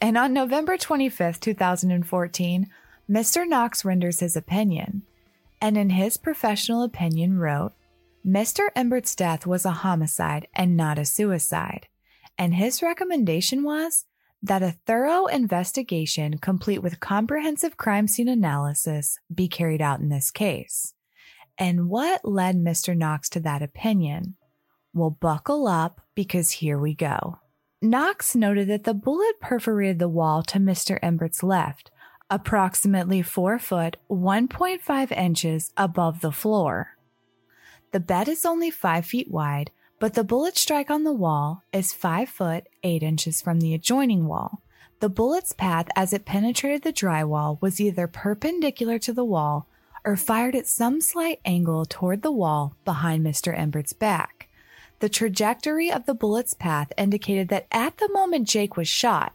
And 0.00 0.16
on 0.16 0.32
November 0.32 0.76
25th, 0.76 1.40
2014, 1.40 2.66
Mr. 3.08 3.46
Knox 3.46 3.84
renders 3.84 4.20
his 4.20 4.36
opinion. 4.36 5.02
And 5.60 5.76
in 5.76 5.90
his 5.90 6.16
professional 6.16 6.82
opinion, 6.82 7.38
wrote, 7.38 7.72
Mr. 8.26 8.68
Embert's 8.74 9.14
death 9.14 9.46
was 9.46 9.64
a 9.64 9.70
homicide 9.70 10.46
and 10.54 10.76
not 10.76 10.98
a 10.98 11.04
suicide. 11.04 11.88
And 12.38 12.54
his 12.54 12.82
recommendation 12.82 13.62
was 13.62 14.06
that 14.42 14.62
a 14.62 14.76
thorough 14.86 15.26
investigation, 15.26 16.38
complete 16.38 16.78
with 16.82 17.00
comprehensive 17.00 17.76
crime 17.76 18.08
scene 18.08 18.28
analysis, 18.28 19.18
be 19.34 19.48
carried 19.48 19.82
out 19.82 20.00
in 20.00 20.08
this 20.08 20.30
case. 20.30 20.94
And 21.58 21.90
what 21.90 22.24
led 22.24 22.56
Mr. 22.56 22.96
Knox 22.96 23.28
to 23.30 23.40
that 23.40 23.62
opinion? 23.62 24.36
Well, 24.94 25.10
buckle 25.10 25.66
up 25.66 26.00
because 26.14 26.52
here 26.52 26.78
we 26.78 26.94
go. 26.94 27.38
Knox 27.82 28.36
noted 28.36 28.68
that 28.68 28.84
the 28.84 28.92
bullet 28.92 29.40
perforated 29.40 29.98
the 29.98 30.08
wall 30.08 30.42
to 30.42 30.58
Mr. 30.58 30.98
Embert's 31.02 31.42
left, 31.42 31.90
approximately 32.28 33.22
4 33.22 33.58
foot 33.58 33.96
1.5 34.10 35.12
inches 35.12 35.72
above 35.78 36.20
the 36.20 36.30
floor. 36.30 36.98
The 37.92 38.00
bed 38.00 38.28
is 38.28 38.44
only 38.44 38.70
5 38.70 39.06
feet 39.06 39.30
wide, 39.30 39.70
but 39.98 40.12
the 40.12 40.24
bullet 40.24 40.58
strike 40.58 40.90
on 40.90 41.04
the 41.04 41.12
wall 41.12 41.62
is 41.72 41.94
5 41.94 42.28
foot 42.28 42.66
8 42.82 43.02
inches 43.02 43.40
from 43.40 43.60
the 43.60 43.72
adjoining 43.72 44.26
wall. 44.26 44.60
The 44.98 45.08
bullet's 45.08 45.52
path 45.52 45.88
as 45.96 46.12
it 46.12 46.26
penetrated 46.26 46.82
the 46.82 46.92
drywall 46.92 47.62
was 47.62 47.80
either 47.80 48.06
perpendicular 48.06 48.98
to 48.98 49.14
the 49.14 49.24
wall 49.24 49.68
or 50.04 50.16
fired 50.16 50.54
at 50.54 50.66
some 50.66 51.00
slight 51.00 51.40
angle 51.46 51.86
toward 51.86 52.20
the 52.20 52.30
wall 52.30 52.76
behind 52.84 53.24
Mr. 53.24 53.58
Embert's 53.58 53.94
back. 53.94 54.49
The 55.00 55.08
trajectory 55.08 55.90
of 55.90 56.06
the 56.06 56.14
bullet's 56.14 56.54
path 56.54 56.92
indicated 56.96 57.48
that 57.48 57.66
at 57.72 57.96
the 57.96 58.10
moment 58.12 58.48
Jake 58.48 58.76
was 58.76 58.88
shot, 58.88 59.32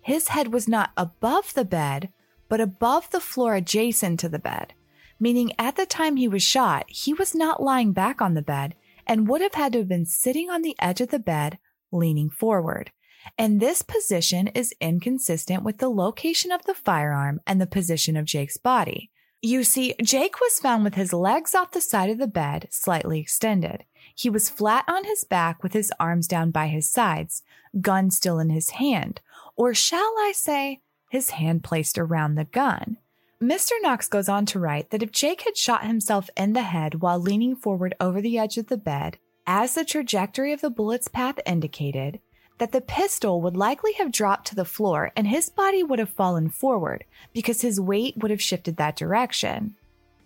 his 0.00 0.28
head 0.28 0.52
was 0.52 0.68
not 0.68 0.90
above 0.96 1.52
the 1.54 1.64
bed, 1.64 2.10
but 2.48 2.60
above 2.60 3.10
the 3.10 3.20
floor 3.20 3.54
adjacent 3.54 4.20
to 4.20 4.28
the 4.28 4.38
bed, 4.38 4.72
meaning 5.18 5.52
at 5.58 5.76
the 5.76 5.86
time 5.86 6.16
he 6.16 6.28
was 6.28 6.42
shot, 6.42 6.84
he 6.88 7.12
was 7.12 7.34
not 7.34 7.62
lying 7.62 7.92
back 7.92 8.22
on 8.22 8.34
the 8.34 8.42
bed 8.42 8.74
and 9.06 9.28
would 9.28 9.40
have 9.40 9.54
had 9.54 9.72
to 9.72 9.80
have 9.80 9.88
been 9.88 10.06
sitting 10.06 10.48
on 10.48 10.62
the 10.62 10.76
edge 10.78 11.00
of 11.00 11.08
the 11.08 11.18
bed, 11.18 11.58
leaning 11.90 12.30
forward. 12.30 12.92
And 13.36 13.60
this 13.60 13.82
position 13.82 14.46
is 14.48 14.74
inconsistent 14.80 15.62
with 15.62 15.78
the 15.78 15.90
location 15.90 16.52
of 16.52 16.64
the 16.64 16.74
firearm 16.74 17.40
and 17.46 17.60
the 17.60 17.66
position 17.66 18.16
of 18.16 18.24
Jake's 18.24 18.56
body. 18.56 19.10
You 19.42 19.64
see, 19.64 19.94
Jake 20.02 20.40
was 20.40 20.60
found 20.60 20.84
with 20.84 20.94
his 20.94 21.12
legs 21.12 21.54
off 21.54 21.72
the 21.72 21.80
side 21.80 22.10
of 22.10 22.18
the 22.18 22.26
bed, 22.26 22.68
slightly 22.70 23.20
extended. 23.20 23.84
He 24.14 24.30
was 24.30 24.48
flat 24.48 24.84
on 24.88 25.04
his 25.04 25.24
back 25.24 25.62
with 25.62 25.72
his 25.72 25.92
arms 25.98 26.26
down 26.26 26.50
by 26.50 26.66
his 26.66 26.88
sides, 26.88 27.42
gun 27.80 28.10
still 28.10 28.38
in 28.38 28.50
his 28.50 28.70
hand, 28.70 29.20
or 29.56 29.74
shall 29.74 30.14
I 30.18 30.32
say, 30.34 30.80
his 31.10 31.30
hand 31.30 31.64
placed 31.64 31.98
around 31.98 32.34
the 32.34 32.44
gun. 32.44 32.98
Mr. 33.42 33.72
Knox 33.80 34.06
goes 34.06 34.28
on 34.28 34.44
to 34.46 34.60
write 34.60 34.90
that 34.90 35.02
if 35.02 35.12
Jake 35.12 35.42
had 35.42 35.56
shot 35.56 35.84
himself 35.84 36.28
in 36.36 36.52
the 36.52 36.62
head 36.62 36.96
while 36.96 37.18
leaning 37.18 37.56
forward 37.56 37.94
over 37.98 38.20
the 38.20 38.38
edge 38.38 38.58
of 38.58 38.66
the 38.66 38.76
bed, 38.76 39.16
as 39.46 39.74
the 39.74 39.84
trajectory 39.84 40.52
of 40.52 40.60
the 40.60 40.70
bullet's 40.70 41.08
path 41.08 41.40
indicated, 41.46 42.20
that 42.58 42.72
the 42.72 42.82
pistol 42.82 43.40
would 43.40 43.56
likely 43.56 43.94
have 43.94 44.12
dropped 44.12 44.46
to 44.46 44.54
the 44.54 44.66
floor 44.66 45.10
and 45.16 45.26
his 45.26 45.48
body 45.48 45.82
would 45.82 45.98
have 45.98 46.10
fallen 46.10 46.50
forward 46.50 47.04
because 47.32 47.62
his 47.62 47.80
weight 47.80 48.18
would 48.18 48.30
have 48.30 48.42
shifted 48.42 48.76
that 48.76 48.96
direction. 48.96 49.74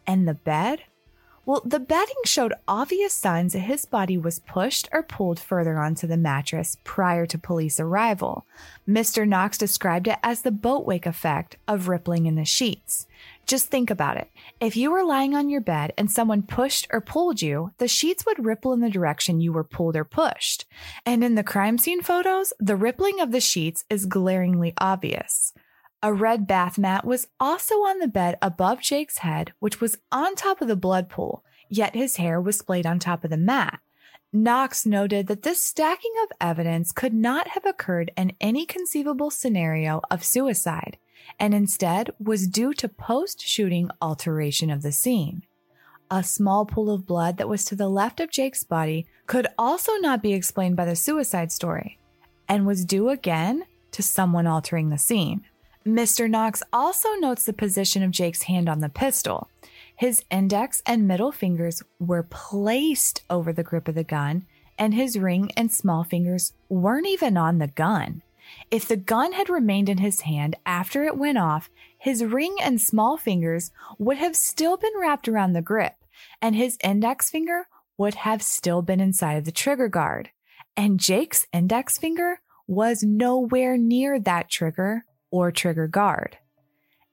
And 0.07 0.27
the 0.27 0.35
bed? 0.35 0.81
Well, 1.47 1.63
the 1.65 1.81
bedding 1.81 2.15
showed 2.25 2.55
obvious 2.67 3.13
signs 3.13 3.53
that 3.53 3.61
his 3.61 3.85
body 3.85 4.17
was 4.17 4.39
pushed 4.39 4.89
or 4.93 5.03
pulled 5.03 5.39
further 5.39 5.79
onto 5.79 6.07
the 6.07 6.17
mattress 6.17 6.79
prior 6.85 7.27
to 7.27 7.39
police 7.39 7.79
arrival. 7.79 8.47
Mr. 8.89 9.29
Knox 9.29 9.59
described 9.59 10.09
it 10.09 10.19
as 10.23 10.41
the 10.41 10.51
boat 10.51 10.87
wake 10.87 11.05
effect 11.05 11.57
of 11.69 11.89
rippling 11.89 12.25
in 12.25 12.37
the 12.37 12.47
sheets. 12.47 13.07
Just 13.47 13.69
think 13.69 13.91
about 13.91 14.17
it. 14.17 14.31
If 14.59 14.75
you 14.75 14.91
were 14.91 15.05
lying 15.05 15.35
on 15.35 15.51
your 15.51 15.61
bed 15.61 15.93
and 15.99 16.11
someone 16.11 16.43
pushed 16.43 16.87
or 16.91 17.03
pulled 17.03 17.43
you, 17.43 17.73
the 17.77 17.89
sheets 17.89 18.25
would 18.25 18.45
ripple 18.45 18.73
in 18.73 18.81
the 18.81 18.89
direction 18.89 19.41
you 19.41 19.53
were 19.53 19.65
pulled 19.65 19.97
or 19.97 20.05
pushed. 20.05 20.65
And 21.05 21.23
in 21.23 21.35
the 21.35 21.45
crime 21.45 21.77
scene 21.77 22.01
photos, 22.01 22.55
the 22.59 22.77
rippling 22.77 23.21
of 23.21 23.33
the 23.33 23.41
sheets 23.41 23.85
is 23.91 24.07
glaringly 24.07 24.73
obvious. 24.79 25.53
A 26.05 26.13
red 26.13 26.47
bath 26.47 26.77
mat 26.77 27.07
was 27.07 27.29
also 27.41 27.77
on 27.77 27.99
the 27.99 28.07
bed 28.07 28.37
above 28.43 28.83
Jake's 28.83 29.19
head, 29.19 29.55
which 29.59 29.81
was 29.81 29.97
on 30.13 30.35
top 30.35 30.61
of 30.61 30.69
the 30.69 30.77
blood 30.77 31.09
pool, 31.09 31.43
yet 31.71 31.95
his 31.95 32.17
hair 32.17 32.39
was 32.39 32.59
splayed 32.59 32.85
on 32.85 32.99
top 32.99 33.25
of 33.25 33.31
the 33.31 33.39
mat. 33.39 33.81
Knox 34.31 34.85
noted 34.85 35.29
that 35.29 35.45
this 35.45 35.65
stacking 35.65 36.13
of 36.25 36.37
evidence 36.43 36.93
could 36.93 37.15
not 37.15 37.49
have 37.49 37.65
occurred 37.65 38.13
in 38.19 38.33
any 38.39 38.67
conceivable 38.67 39.31
scenario 39.31 40.03
of 40.11 40.23
suicide 40.23 40.99
and 41.41 41.55
instead 41.55 42.11
was 42.19 42.49
due 42.49 42.75
to 42.75 42.87
post 42.87 43.41
shooting 43.41 43.89
alteration 44.03 44.69
of 44.69 44.83
the 44.83 44.93
scene. 44.93 45.45
A 46.11 46.23
small 46.23 46.67
pool 46.67 46.91
of 46.91 47.07
blood 47.07 47.39
that 47.39 47.49
was 47.49 47.65
to 47.65 47.75
the 47.75 47.89
left 47.89 48.21
of 48.21 48.31
Jake's 48.31 48.63
body 48.63 49.07
could 49.27 49.47
also 49.57 49.93
not 49.95 50.23
be 50.23 50.35
explained 50.35 50.77
by 50.77 50.85
the 50.85 50.97
suicide 50.97 51.51
story 51.51 51.99
and 52.47 52.67
was 52.67 52.85
due 52.85 53.09
again 53.09 53.65
to 53.93 54.03
someone 54.03 54.47
altering 54.47 54.91
the 54.91 54.99
scene. 54.99 55.47
Mr. 55.87 56.31
Knox 56.31 56.63
also 56.73 57.11
notes 57.17 57.45
the 57.45 57.53
position 57.53 58.03
of 58.03 58.11
Jake's 58.11 58.45
hand 58.45 58.71
on 58.71 58.79
the 58.79 58.89
pistol. 58.89 59.51
His 59.95 60.25
index 60.31 60.83
and 60.87 61.07
middle 61.07 61.31
fingers 61.31 61.83
were 61.99 62.23
placed 62.23 63.23
over 63.29 63.53
the 63.53 63.63
grip 63.63 63.87
of 63.87 63.95
the 63.95 64.03
gun, 64.03 64.47
and 64.79 64.95
his 64.95 65.19
ring 65.19 65.51
and 65.59 65.71
small 65.71 66.03
fingers 66.03 66.55
weren't 66.71 67.07
even 67.07 67.37
on 67.37 67.59
the 67.59 67.67
gun. 67.67 68.23
If 68.71 68.89
the 68.89 68.97
gun 68.97 69.33
had 69.33 69.51
remained 69.51 69.91
in 69.91 69.99
his 69.99 70.23
hand 70.23 70.57
after 70.65 71.05
it 71.05 71.19
went 71.19 71.37
off, 71.37 71.69
his 71.99 72.25
ring 72.25 72.57
and 72.63 72.81
small 72.81 73.19
fingers 73.19 73.71
would 73.99 74.17
have 74.17 74.37
still 74.37 74.79
been 74.79 74.93
wrapped 74.99 75.29
around 75.29 75.53
the 75.53 75.63
grip, 75.63 75.97
and 76.41 76.57
his 76.57 76.79
index 76.83 77.29
finger 77.29 77.69
would 77.99 78.15
have 78.15 78.43
still 78.43 78.81
been 78.81 79.01
inside 79.01 79.35
of 79.35 79.45
the 79.45 79.53
trigger 79.53 79.89
guard. 79.89 80.31
And 80.79 80.99
Jake's 80.99 81.47
index 81.53 81.99
finger 81.99 82.41
was 82.67 83.03
nowhere 83.03 83.77
near 83.77 84.19
that 84.19 84.49
trigger 84.49 85.05
or 85.35 85.51
trigger 85.51 85.89
guard 85.89 86.39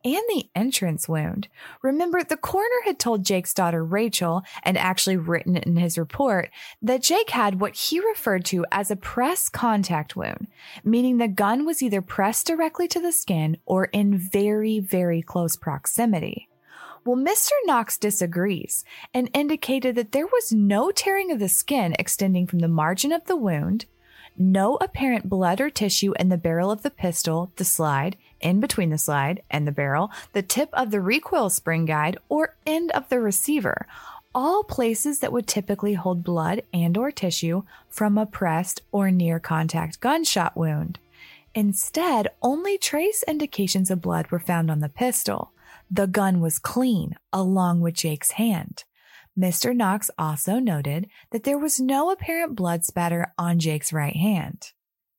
and 0.03 0.21
the 0.29 0.45
entrance 0.55 1.07
wound. 1.07 1.47
Remember, 1.81 2.23
the 2.23 2.37
coroner 2.37 2.81
had 2.85 2.99
told 2.99 3.25
Jake's 3.25 3.53
daughter 3.53 3.83
Rachel, 3.83 4.43
and 4.63 4.77
actually 4.77 5.17
written 5.17 5.57
in 5.57 5.77
his 5.77 5.97
report, 5.97 6.49
that 6.81 7.03
Jake 7.03 7.31
had 7.31 7.59
what 7.59 7.75
he 7.75 7.99
referred 7.99 8.45
to 8.45 8.65
as 8.71 8.89
a 8.89 8.95
press 8.95 9.49
contact 9.49 10.15
wound, 10.15 10.47
meaning 10.83 11.17
the 11.17 11.27
gun 11.27 11.65
was 11.65 11.81
either 11.81 12.01
pressed 12.01 12.47
directly 12.47 12.87
to 12.87 12.99
the 12.99 13.11
skin 13.11 13.57
or 13.65 13.85
in 13.85 14.17
very, 14.17 14.79
very 14.79 15.21
close 15.21 15.55
proximity. 15.55 16.47
Well, 17.03 17.17
Mr. 17.17 17.51
Knox 17.65 17.97
disagrees 17.97 18.85
and 19.13 19.29
indicated 19.33 19.95
that 19.95 20.11
there 20.11 20.27
was 20.27 20.51
no 20.51 20.91
tearing 20.91 21.31
of 21.31 21.39
the 21.39 21.49
skin 21.49 21.95
extending 21.97 22.45
from 22.45 22.59
the 22.59 22.67
margin 22.67 23.11
of 23.11 23.25
the 23.25 23.35
wound, 23.35 23.85
no 24.37 24.75
apparent 24.77 25.29
blood 25.29 25.61
or 25.61 25.69
tissue 25.69 26.13
in 26.19 26.29
the 26.29 26.37
barrel 26.37 26.71
of 26.71 26.83
the 26.83 26.89
pistol, 26.89 27.51
the 27.57 27.65
slide, 27.65 28.17
in 28.39 28.59
between 28.59 28.89
the 28.89 28.97
slide 28.97 29.41
and 29.49 29.67
the 29.67 29.71
barrel, 29.71 30.11
the 30.33 30.41
tip 30.41 30.69
of 30.73 30.91
the 30.91 31.01
recoil 31.01 31.49
spring 31.49 31.85
guide, 31.85 32.17
or 32.29 32.55
end 32.65 32.91
of 32.91 33.07
the 33.09 33.19
receiver, 33.19 33.85
all 34.33 34.63
places 34.63 35.19
that 35.19 35.31
would 35.31 35.47
typically 35.47 35.93
hold 35.93 36.23
blood 36.23 36.61
and 36.73 36.97
or 36.97 37.11
tissue 37.11 37.63
from 37.89 38.17
a 38.17 38.25
pressed 38.25 38.81
or 38.91 39.11
near 39.11 39.39
contact 39.39 39.99
gunshot 39.99 40.55
wound. 40.55 40.99
Instead, 41.53 42.29
only 42.41 42.77
trace 42.77 43.23
indications 43.27 43.91
of 43.91 44.01
blood 44.01 44.31
were 44.31 44.39
found 44.39 44.71
on 44.71 44.79
the 44.79 44.89
pistol. 44.89 45.51
The 45.89 46.07
gun 46.07 46.39
was 46.39 46.59
clean, 46.59 47.15
along 47.33 47.81
with 47.81 47.95
Jake's 47.95 48.31
hand. 48.31 48.85
Mr. 49.37 49.75
Knox 49.75 50.11
also 50.17 50.59
noted 50.59 51.07
that 51.31 51.43
there 51.43 51.57
was 51.57 51.79
no 51.79 52.11
apparent 52.11 52.55
blood 52.55 52.83
spatter 52.83 53.33
on 53.37 53.59
Jake's 53.59 53.93
right 53.93 54.15
hand. 54.15 54.71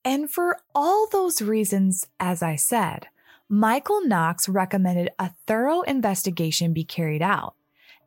And 0.05 0.31
for 0.31 0.59
all 0.75 1.09
those 1.09 1.41
reasons, 1.41 2.07
as 2.19 2.43
I 2.43 2.57
said, 2.57 3.07
Michael 3.49 4.05
Knox 4.05 4.49
recommended 4.49 5.11
a 5.19 5.31
thorough 5.47 5.83
investigation 5.83 6.73
be 6.73 6.85
carried 6.85 7.23
out. 7.23 7.55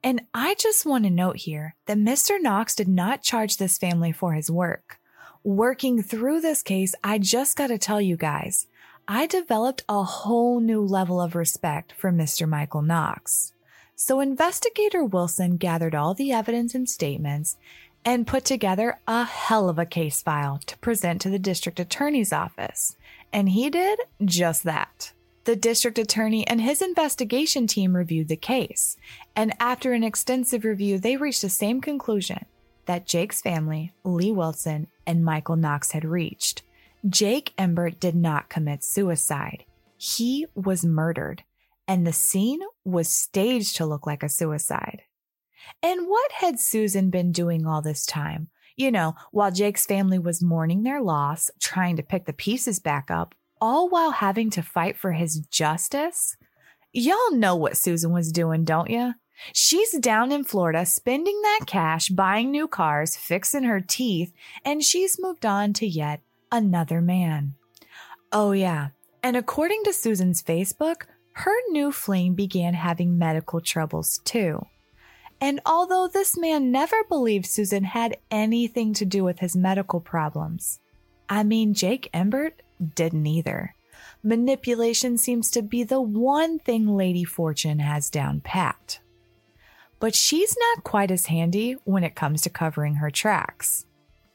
And 0.03 0.21
I 0.33 0.55
just 0.55 0.85
want 0.85 1.03
to 1.05 1.09
note 1.09 1.37
here 1.37 1.75
that 1.87 1.97
Mr. 1.97 2.39
Knox 2.39 2.75
did 2.75 2.87
not 2.87 3.23
charge 3.23 3.57
this 3.57 3.77
family 3.77 4.11
for 4.11 4.33
his 4.33 4.51
work. 4.51 4.99
Working 5.43 6.03
through 6.03 6.41
this 6.41 6.61
case, 6.61 6.93
I 7.03 7.17
just 7.17 7.55
got 7.55 7.67
to 7.67 7.77
tell 7.77 8.01
you 8.01 8.17
guys, 8.17 8.67
I 9.07 9.25
developed 9.27 9.83
a 9.87 10.03
whole 10.03 10.59
new 10.59 10.81
level 10.81 11.21
of 11.21 11.35
respect 11.35 11.93
for 11.97 12.11
Mr. 12.11 12.47
Michael 12.47 12.81
Knox. 12.81 13.53
So 13.97 14.19
investigator 14.19 15.05
Wilson 15.05 15.55
gathered 15.55 15.95
all 15.95 16.13
the 16.13 16.33
evidence 16.33 16.75
and 16.75 16.89
statements 16.89 17.55
and 18.03 18.27
put 18.27 18.43
together 18.43 18.99
a 19.07 19.23
hell 19.23 19.69
of 19.69 19.79
a 19.79 19.85
case 19.85 20.21
file 20.21 20.59
to 20.65 20.77
present 20.79 21.21
to 21.21 21.29
the 21.29 21.39
district 21.39 21.79
attorney's 21.79 22.33
office. 22.33 22.97
And 23.31 23.49
he 23.49 23.69
did 23.69 23.99
just 24.23 24.63
that. 24.63 25.13
The 25.45 25.55
district 25.55 25.97
attorney 25.97 26.45
and 26.45 26.59
his 26.59 26.81
investigation 26.81 27.67
team 27.67 27.95
reviewed 27.95 28.27
the 28.27 28.35
case, 28.35 28.97
and 29.35 29.53
after 29.59 29.93
an 29.93 30.03
extensive 30.03 30.65
review, 30.65 30.97
they 30.97 31.17
reached 31.17 31.41
the 31.43 31.49
same 31.49 31.81
conclusion 31.81 32.45
that 32.87 33.05
Jake's 33.05 33.41
family, 33.41 33.93
Lee 34.03 34.31
Wilson, 34.31 34.87
and 35.05 35.23
Michael 35.23 35.55
Knox 35.55 35.91
had 35.91 36.03
reached, 36.03 36.63
Jake 37.07 37.53
Embert 37.57 37.99
did 37.99 38.15
not 38.15 38.49
commit 38.49 38.83
suicide. 38.83 39.65
He 39.97 40.47
was 40.55 40.83
murdered, 40.83 41.43
and 41.87 42.05
the 42.05 42.13
scene 42.13 42.59
was 42.83 43.09
staged 43.09 43.75
to 43.77 43.85
look 43.85 44.05
like 44.07 44.23
a 44.23 44.29
suicide. 44.29 45.03
And 45.81 46.07
what 46.07 46.31
had 46.33 46.59
Susan 46.59 47.09
been 47.09 47.31
doing 47.31 47.65
all 47.65 47.81
this 47.81 48.05
time? 48.05 48.49
You 48.75 48.91
know, 48.91 49.15
while 49.31 49.51
Jake's 49.51 49.85
family 49.85 50.19
was 50.19 50.43
mourning 50.43 50.83
their 50.83 51.01
loss, 51.01 51.49
trying 51.59 51.95
to 51.95 52.03
pick 52.03 52.25
the 52.25 52.33
pieces 52.33 52.79
back 52.79 53.09
up, 53.09 53.33
all 53.61 53.89
while 53.89 54.11
having 54.11 54.49
to 54.51 54.61
fight 54.61 54.97
for 54.97 55.13
his 55.13 55.39
justice? 55.39 56.35
Y'all 56.91 57.31
know 57.31 57.55
what 57.55 57.77
Susan 57.77 58.11
was 58.11 58.31
doing, 58.31 58.63
don't 58.63 58.89
you? 58.89 59.13
She's 59.53 59.91
down 59.99 60.31
in 60.31 60.43
Florida 60.43 60.85
spending 60.85 61.41
that 61.41 61.61
cash, 61.65 62.09
buying 62.09 62.51
new 62.51 62.67
cars, 62.67 63.15
fixing 63.15 63.63
her 63.63 63.81
teeth, 63.81 64.33
and 64.63 64.83
she's 64.83 65.19
moved 65.19 65.45
on 65.45 65.73
to 65.73 65.87
yet 65.87 66.21
another 66.51 67.01
man. 67.01 67.55
Oh, 68.31 68.51
yeah. 68.51 68.89
And 69.21 69.35
according 69.35 69.83
to 69.85 69.93
Susan's 69.93 70.41
Facebook, 70.41 71.03
her 71.37 71.55
new 71.69 71.91
fling 71.91 72.33
began 72.33 72.73
having 72.73 73.17
medical 73.17 73.59
troubles 73.59 74.19
too. 74.23 74.65
And 75.41 75.59
although 75.65 76.07
this 76.07 76.37
man 76.37 76.71
never 76.71 77.03
believed 77.09 77.45
Susan 77.45 77.83
had 77.83 78.17
anything 78.31 78.93
to 78.93 79.05
do 79.05 79.25
with 79.25 79.39
his 79.39 79.53
medical 79.53 79.99
problems, 79.99 80.79
I 81.27 81.43
mean, 81.43 81.73
Jake 81.73 82.09
Embert 82.13 82.53
didn't 82.95 83.27
either. 83.27 83.75
Manipulation 84.23 85.17
seems 85.17 85.51
to 85.51 85.61
be 85.61 85.83
the 85.83 85.99
one 85.99 86.57
thing 86.59 86.87
Lady 86.87 87.25
Fortune 87.25 87.79
has 87.79 88.09
down 88.09 88.39
pat. 88.39 88.99
But 89.99 90.15
she's 90.15 90.55
not 90.57 90.85
quite 90.85 91.11
as 91.11 91.25
handy 91.25 91.73
when 91.83 92.05
it 92.05 92.15
comes 92.15 92.41
to 92.43 92.49
covering 92.49 92.95
her 92.95 93.11
tracks. 93.11 93.85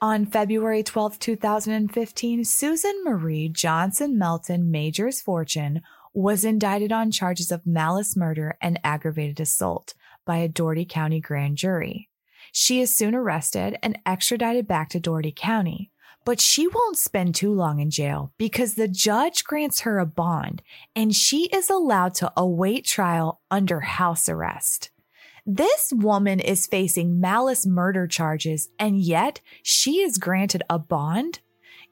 On 0.02 0.26
February 0.26 0.82
12, 0.82 1.18
2015, 1.18 2.44
Susan 2.44 3.04
Marie 3.04 3.48
Johnson 3.48 4.18
Melton 4.18 4.70
Majors 4.70 5.22
Fortune 5.22 5.80
was 6.12 6.44
indicted 6.44 6.92
on 6.92 7.10
charges 7.10 7.50
of 7.50 7.66
malice 7.66 8.16
murder 8.16 8.56
and 8.60 8.80
aggravated 8.82 9.40
assault 9.40 9.94
by 10.26 10.38
a 10.38 10.48
Dougherty 10.48 10.84
County 10.84 11.20
grand 11.20 11.56
jury. 11.56 12.08
She 12.52 12.80
is 12.80 12.96
soon 12.96 13.14
arrested 13.14 13.78
and 13.82 13.98
extradited 14.04 14.66
back 14.66 14.88
to 14.90 15.00
Dougherty 15.00 15.32
County, 15.34 15.90
but 16.24 16.40
she 16.40 16.66
won't 16.66 16.98
spend 16.98 17.34
too 17.34 17.52
long 17.52 17.80
in 17.80 17.90
jail 17.90 18.32
because 18.38 18.74
the 18.74 18.88
judge 18.88 19.44
grants 19.44 19.80
her 19.80 19.98
a 19.98 20.06
bond 20.06 20.62
and 20.94 21.14
she 21.14 21.46
is 21.46 21.70
allowed 21.70 22.14
to 22.14 22.32
await 22.36 22.84
trial 22.84 23.40
under 23.50 23.80
house 23.80 24.28
arrest. 24.28 24.90
This 25.46 25.92
woman 25.94 26.38
is 26.38 26.66
facing 26.66 27.20
malice 27.20 27.66
murder 27.66 28.06
charges 28.06 28.68
and 28.78 29.00
yet 29.00 29.40
she 29.62 30.00
is 30.00 30.18
granted 30.18 30.62
a 30.68 30.78
bond? 30.78 31.40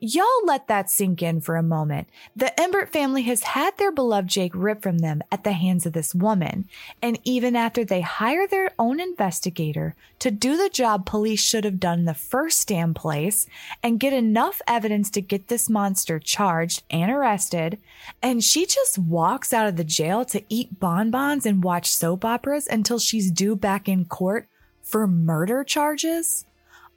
Y'all 0.00 0.44
let 0.44 0.68
that 0.68 0.88
sink 0.88 1.20
in 1.22 1.40
for 1.40 1.56
a 1.56 1.62
moment. 1.62 2.08
The 2.36 2.52
Embert 2.56 2.90
family 2.90 3.22
has 3.22 3.42
had 3.42 3.76
their 3.76 3.90
beloved 3.90 4.28
Jake 4.28 4.52
ripped 4.54 4.82
from 4.82 4.98
them 4.98 5.22
at 5.32 5.42
the 5.42 5.50
hands 5.50 5.86
of 5.86 5.92
this 5.92 6.14
woman. 6.14 6.68
And 7.02 7.18
even 7.24 7.56
after 7.56 7.84
they 7.84 8.02
hire 8.02 8.46
their 8.46 8.70
own 8.78 9.00
investigator 9.00 9.96
to 10.20 10.30
do 10.30 10.56
the 10.56 10.68
job 10.68 11.04
police 11.04 11.40
should 11.40 11.64
have 11.64 11.80
done 11.80 12.04
the 12.04 12.14
first 12.14 12.68
damn 12.68 12.94
place 12.94 13.48
and 13.82 13.98
get 13.98 14.12
enough 14.12 14.62
evidence 14.68 15.10
to 15.10 15.20
get 15.20 15.48
this 15.48 15.68
monster 15.68 16.20
charged 16.20 16.84
and 16.90 17.10
arrested, 17.10 17.78
and 18.22 18.44
she 18.44 18.66
just 18.66 18.98
walks 18.98 19.52
out 19.52 19.66
of 19.66 19.74
the 19.74 19.82
jail 19.82 20.24
to 20.26 20.44
eat 20.48 20.78
bonbons 20.78 21.44
and 21.44 21.64
watch 21.64 21.90
soap 21.90 22.24
operas 22.24 22.68
until 22.68 23.00
she's 23.00 23.32
due 23.32 23.56
back 23.56 23.88
in 23.88 24.04
court 24.04 24.46
for 24.80 25.08
murder 25.08 25.64
charges? 25.64 26.44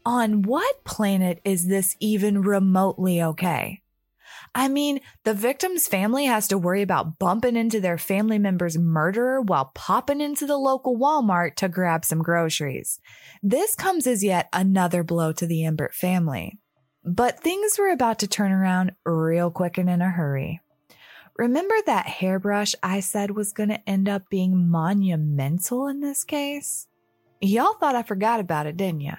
On 0.06 0.42
what 0.42 0.84
planet 0.84 1.42
is 1.44 1.68
this 1.68 1.96
even 2.00 2.42
remotely 2.42 3.22
okay? 3.22 3.82
I 4.54 4.68
mean, 4.68 5.00
the 5.24 5.34
victim's 5.34 5.88
family 5.88 6.26
has 6.26 6.48
to 6.50 6.58
worry 6.58 6.82
about 6.82 7.18
bumping 7.20 7.56
into 7.56 7.80
their 7.80 7.98
family 7.98 8.38
member's 8.38 8.78
murderer 8.78 9.42
while 9.42 9.72
popping 9.74 10.20
into 10.20 10.46
the 10.46 10.58
local 10.58 10.98
Walmart 10.98 11.56
to 11.58 11.70
grab 11.70 12.04
some 12.04 12.22
groceries. 12.22 13.00
This 13.42 13.76
comes 13.76 14.08
as 14.08 14.24
yet 14.24 14.50
another 14.52 15.04
blow 15.04 15.32
to 15.34 15.46
the 15.46 15.62
Embert 15.62 15.94
family. 15.94 16.60
But 17.04 17.40
things 17.40 17.78
were 17.80 17.92
about 17.92 18.20
to 18.20 18.28
turn 18.28 18.52
around 18.52 18.92
real 19.06 19.52
quick 19.52 19.78
and 19.78 19.90
in 19.90 20.02
a 20.02 20.10
hurry. 20.10 20.60
Remember 21.38 21.76
that 21.86 22.08
hairbrush 22.08 22.76
I 22.84 23.00
said 23.00 23.32
was 23.32 23.54
going 23.54 23.70
to 23.70 23.90
end 23.90 24.10
up 24.10 24.30
being 24.30 24.70
monumental 24.70 25.88
in 25.88 26.02
this 26.02 26.24
case? 26.24 26.88
Y'all 27.40 27.74
thought 27.74 27.96
I 27.96 28.04
forgot 28.04 28.40
about 28.40 28.68
it, 28.68 28.78
didn't 28.78 29.02
you? 29.02 29.14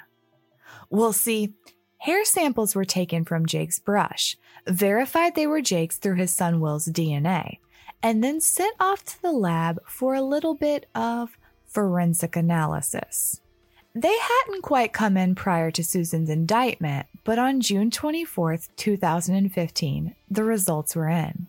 We'll 0.90 1.12
see. 1.12 1.54
Hair 1.98 2.24
samples 2.24 2.74
were 2.74 2.84
taken 2.84 3.24
from 3.24 3.46
Jake's 3.46 3.78
brush, 3.78 4.36
verified 4.66 5.34
they 5.34 5.46
were 5.46 5.60
Jake's 5.60 5.98
through 5.98 6.16
his 6.16 6.32
son 6.32 6.60
Will's 6.60 6.88
DNA, 6.88 7.58
and 8.02 8.24
then 8.24 8.40
sent 8.40 8.74
off 8.80 9.04
to 9.04 9.22
the 9.22 9.32
lab 9.32 9.78
for 9.86 10.14
a 10.14 10.22
little 10.22 10.54
bit 10.54 10.88
of 10.94 11.38
forensic 11.66 12.34
analysis. 12.36 13.40
They 13.94 14.16
hadn't 14.18 14.62
quite 14.62 14.92
come 14.92 15.16
in 15.16 15.34
prior 15.34 15.70
to 15.70 15.84
Susan's 15.84 16.30
indictment, 16.30 17.06
but 17.24 17.38
on 17.38 17.60
June 17.60 17.90
24, 17.90 18.58
2015, 18.76 20.14
the 20.30 20.44
results 20.44 20.96
were 20.96 21.08
in. 21.08 21.46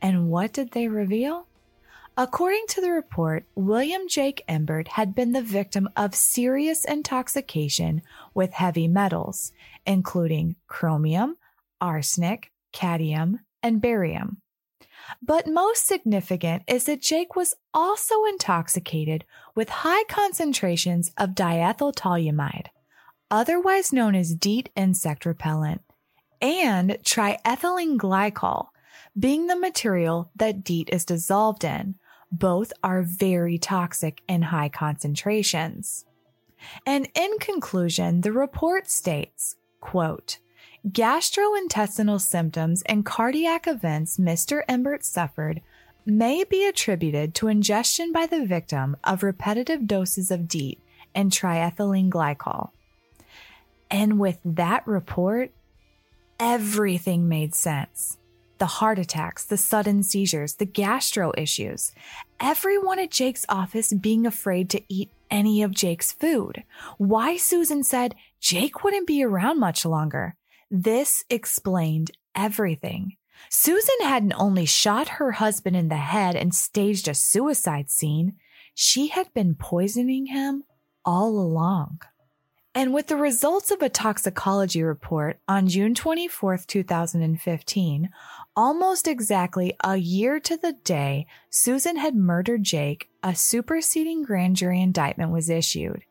And 0.00 0.28
what 0.28 0.52
did 0.52 0.72
they 0.72 0.88
reveal? 0.88 1.46
According 2.16 2.64
to 2.68 2.82
the 2.82 2.90
report, 2.90 3.46
William 3.54 4.02
Jake 4.06 4.44
Embert 4.46 4.86
had 4.86 5.14
been 5.14 5.32
the 5.32 5.40
victim 5.40 5.88
of 5.96 6.14
serious 6.14 6.84
intoxication 6.84 8.02
with 8.34 8.52
heavy 8.52 8.86
metals, 8.86 9.52
including 9.86 10.56
chromium, 10.66 11.38
arsenic, 11.80 12.52
cadmium, 12.70 13.40
and 13.62 13.80
barium. 13.80 14.42
But 15.22 15.46
most 15.46 15.86
significant 15.86 16.64
is 16.66 16.84
that 16.84 17.00
Jake 17.00 17.34
was 17.34 17.54
also 17.72 18.24
intoxicated 18.26 19.24
with 19.54 19.70
high 19.70 20.04
concentrations 20.04 21.10
of 21.16 21.30
diethyltoluamide, 21.30 22.66
otherwise 23.30 23.90
known 23.90 24.14
as 24.14 24.34
DEET 24.34 24.68
insect 24.76 25.24
repellent, 25.24 25.80
and 26.42 26.98
triethylene 27.02 27.96
glycol, 27.96 28.68
being 29.18 29.46
the 29.46 29.58
material 29.58 30.30
that 30.36 30.62
DEET 30.62 30.90
is 30.92 31.06
dissolved 31.06 31.64
in, 31.64 31.94
both 32.32 32.72
are 32.82 33.02
very 33.02 33.58
toxic 33.58 34.22
in 34.26 34.42
high 34.42 34.70
concentrations. 34.70 36.06
And 36.86 37.08
in 37.14 37.38
conclusion, 37.38 38.22
the 38.22 38.32
report 38.32 38.90
states, 38.90 39.56
quote, 39.80 40.38
gastrointestinal 40.88 42.20
symptoms 42.20 42.82
and 42.86 43.04
cardiac 43.04 43.66
events 43.68 44.18
Mr. 44.18 44.62
Embert 44.68 45.04
suffered 45.04 45.60
may 46.04 46.42
be 46.42 46.66
attributed 46.66 47.34
to 47.34 47.48
ingestion 47.48 48.12
by 48.12 48.26
the 48.26 48.44
victim 48.44 48.96
of 49.04 49.22
repetitive 49.22 49.86
doses 49.86 50.30
of 50.30 50.48
DEET 50.48 50.80
and 51.14 51.30
triethylene 51.30 52.10
glycol. 52.10 52.70
And 53.90 54.18
with 54.18 54.38
that 54.44 54.86
report, 54.86 55.52
everything 56.40 57.28
made 57.28 57.54
sense 57.54 58.18
the 58.62 58.66
heart 58.66 58.96
attacks, 58.96 59.44
the 59.44 59.56
sudden 59.56 60.04
seizures, 60.04 60.54
the 60.54 60.64
gastro 60.64 61.32
issues. 61.36 61.90
Everyone 62.38 63.00
at 63.00 63.10
Jake's 63.10 63.44
office 63.48 63.92
being 63.92 64.24
afraid 64.24 64.70
to 64.70 64.80
eat 64.88 65.10
any 65.32 65.64
of 65.64 65.72
Jake's 65.72 66.12
food. 66.12 66.62
Why 66.96 67.36
Susan 67.36 67.82
said 67.82 68.14
Jake 68.38 68.84
wouldn't 68.84 69.08
be 69.08 69.24
around 69.24 69.58
much 69.58 69.84
longer. 69.84 70.36
This 70.70 71.24
explained 71.28 72.12
everything. 72.36 73.16
Susan 73.48 73.96
hadn't 74.02 74.34
only 74.34 74.64
shot 74.64 75.18
her 75.18 75.32
husband 75.32 75.74
in 75.74 75.88
the 75.88 75.96
head 75.96 76.36
and 76.36 76.54
staged 76.54 77.08
a 77.08 77.14
suicide 77.14 77.90
scene, 77.90 78.34
she 78.76 79.08
had 79.08 79.34
been 79.34 79.56
poisoning 79.56 80.26
him 80.26 80.62
all 81.04 81.30
along. 81.30 81.98
And 82.74 82.94
with 82.94 83.08
the 83.08 83.16
results 83.16 83.70
of 83.70 83.82
a 83.82 83.90
toxicology 83.90 84.82
report 84.82 85.38
on 85.46 85.68
June 85.68 85.94
24, 85.94 86.58
2015, 86.66 88.08
almost 88.56 89.08
exactly 89.08 89.74
a 89.82 89.96
year 89.96 90.38
to 90.40 90.56
the 90.56 90.74
day 90.84 91.26
Susan 91.50 91.96
had 91.96 92.14
murdered 92.14 92.62
Jake, 92.62 93.08
a 93.22 93.34
superseding 93.34 94.22
grand 94.22 94.56
jury 94.56 94.80
indictment 94.80 95.30
was 95.30 95.48
issued, 95.48 96.02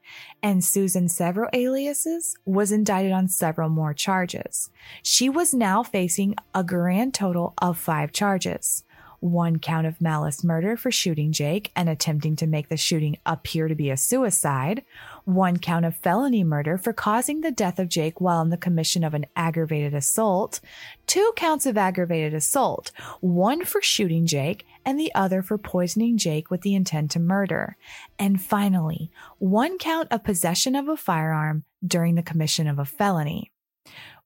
and 0.41 0.63
Susan 0.63 1.07
several 1.09 1.49
aliases 1.53 2.35
was 2.45 2.71
indicted 2.71 3.11
on 3.11 3.27
several 3.27 3.69
more 3.69 3.93
charges. 3.93 4.69
She 5.03 5.29
was 5.29 5.53
now 5.53 5.83
facing 5.83 6.35
a 6.53 6.63
grand 6.63 7.13
total 7.13 7.53
of 7.57 7.77
five 7.77 8.11
charges 8.11 8.83
one 9.21 9.59
count 9.59 9.85
of 9.85 10.01
malice 10.01 10.43
murder 10.43 10.75
for 10.75 10.91
shooting 10.91 11.31
Jake 11.31 11.71
and 11.75 11.87
attempting 11.87 12.35
to 12.35 12.47
make 12.47 12.69
the 12.69 12.75
shooting 12.75 13.17
appear 13.25 13.67
to 13.67 13.75
be 13.75 13.91
a 13.91 13.95
suicide, 13.95 14.83
one 15.25 15.57
count 15.57 15.85
of 15.85 15.95
felony 15.95 16.43
murder 16.43 16.75
for 16.77 16.91
causing 16.91 17.41
the 17.41 17.51
death 17.51 17.77
of 17.77 17.87
Jake 17.87 18.19
while 18.19 18.41
in 18.41 18.49
the 18.49 18.57
commission 18.57 19.03
of 19.03 19.13
an 19.13 19.27
aggravated 19.35 19.93
assault, 19.93 20.59
two 21.05 21.31
counts 21.35 21.67
of 21.67 21.77
aggravated 21.77 22.33
assault, 22.33 22.91
one 23.19 23.63
for 23.63 23.81
shooting 23.81 24.25
Jake 24.25 24.65
and 24.83 24.99
the 24.99 25.13
other 25.13 25.43
for 25.43 25.59
poisoning 25.59 26.17
Jake 26.17 26.49
with 26.49 26.61
the 26.61 26.73
intent 26.73 27.11
to 27.11 27.19
murder, 27.19 27.77
and 28.17 28.41
finally, 28.41 29.11
one 29.37 29.77
count 29.77 30.07
of 30.09 30.23
possession 30.23 30.75
of 30.75 30.87
a 30.87 30.97
firearm 30.97 31.63
during 31.85 32.15
the 32.15 32.23
commission 32.23 32.67
of 32.67 32.79
a 32.79 32.85
felony. 32.85 33.51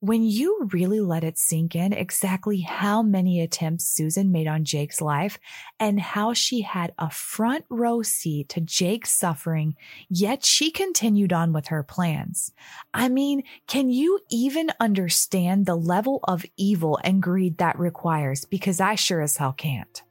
When 0.02 0.24
you 0.24 0.70
really 0.72 1.00
let 1.00 1.24
it 1.24 1.38
sink 1.38 1.76
in 1.76 1.94
exactly 1.94 2.62
how 2.62 3.02
many 3.02 3.42
attempts 3.42 3.86
Susan 3.86 4.32
made 4.32 4.46
on 4.46 4.66
Jake's 4.66 5.02
life 5.02 5.40
and 5.80 6.00
how 6.00 6.34
she 6.34 6.62
had 6.62 6.94
a 7.00 7.10
front 7.10 7.66
row 7.70 8.02
seat 8.02 8.50
to 8.50 8.62
Jake's 8.62 9.12
suffering, 9.12 9.76
yet 10.10 10.46
she 10.46 10.70
continued 10.70 11.32
on 11.32 11.54
with 11.54 11.68
her 11.68 11.82
plans. 11.82 12.52
I 12.94 13.10
mean, 13.10 13.44
can 13.68 13.90
you 13.90 14.20
even 14.30 14.70
understand 14.80 15.66
the 15.66 15.78
level 15.78 16.20
of 16.26 16.46
evil 16.58 17.00
and 17.04 17.24
greed 17.24 17.58
that 17.58 17.80
requires? 17.80 18.46
Because 18.46 18.80
I 18.82 18.96
sure 18.96 19.22
as 19.22 19.38
hell 19.38 19.54
can't. 19.54 20.04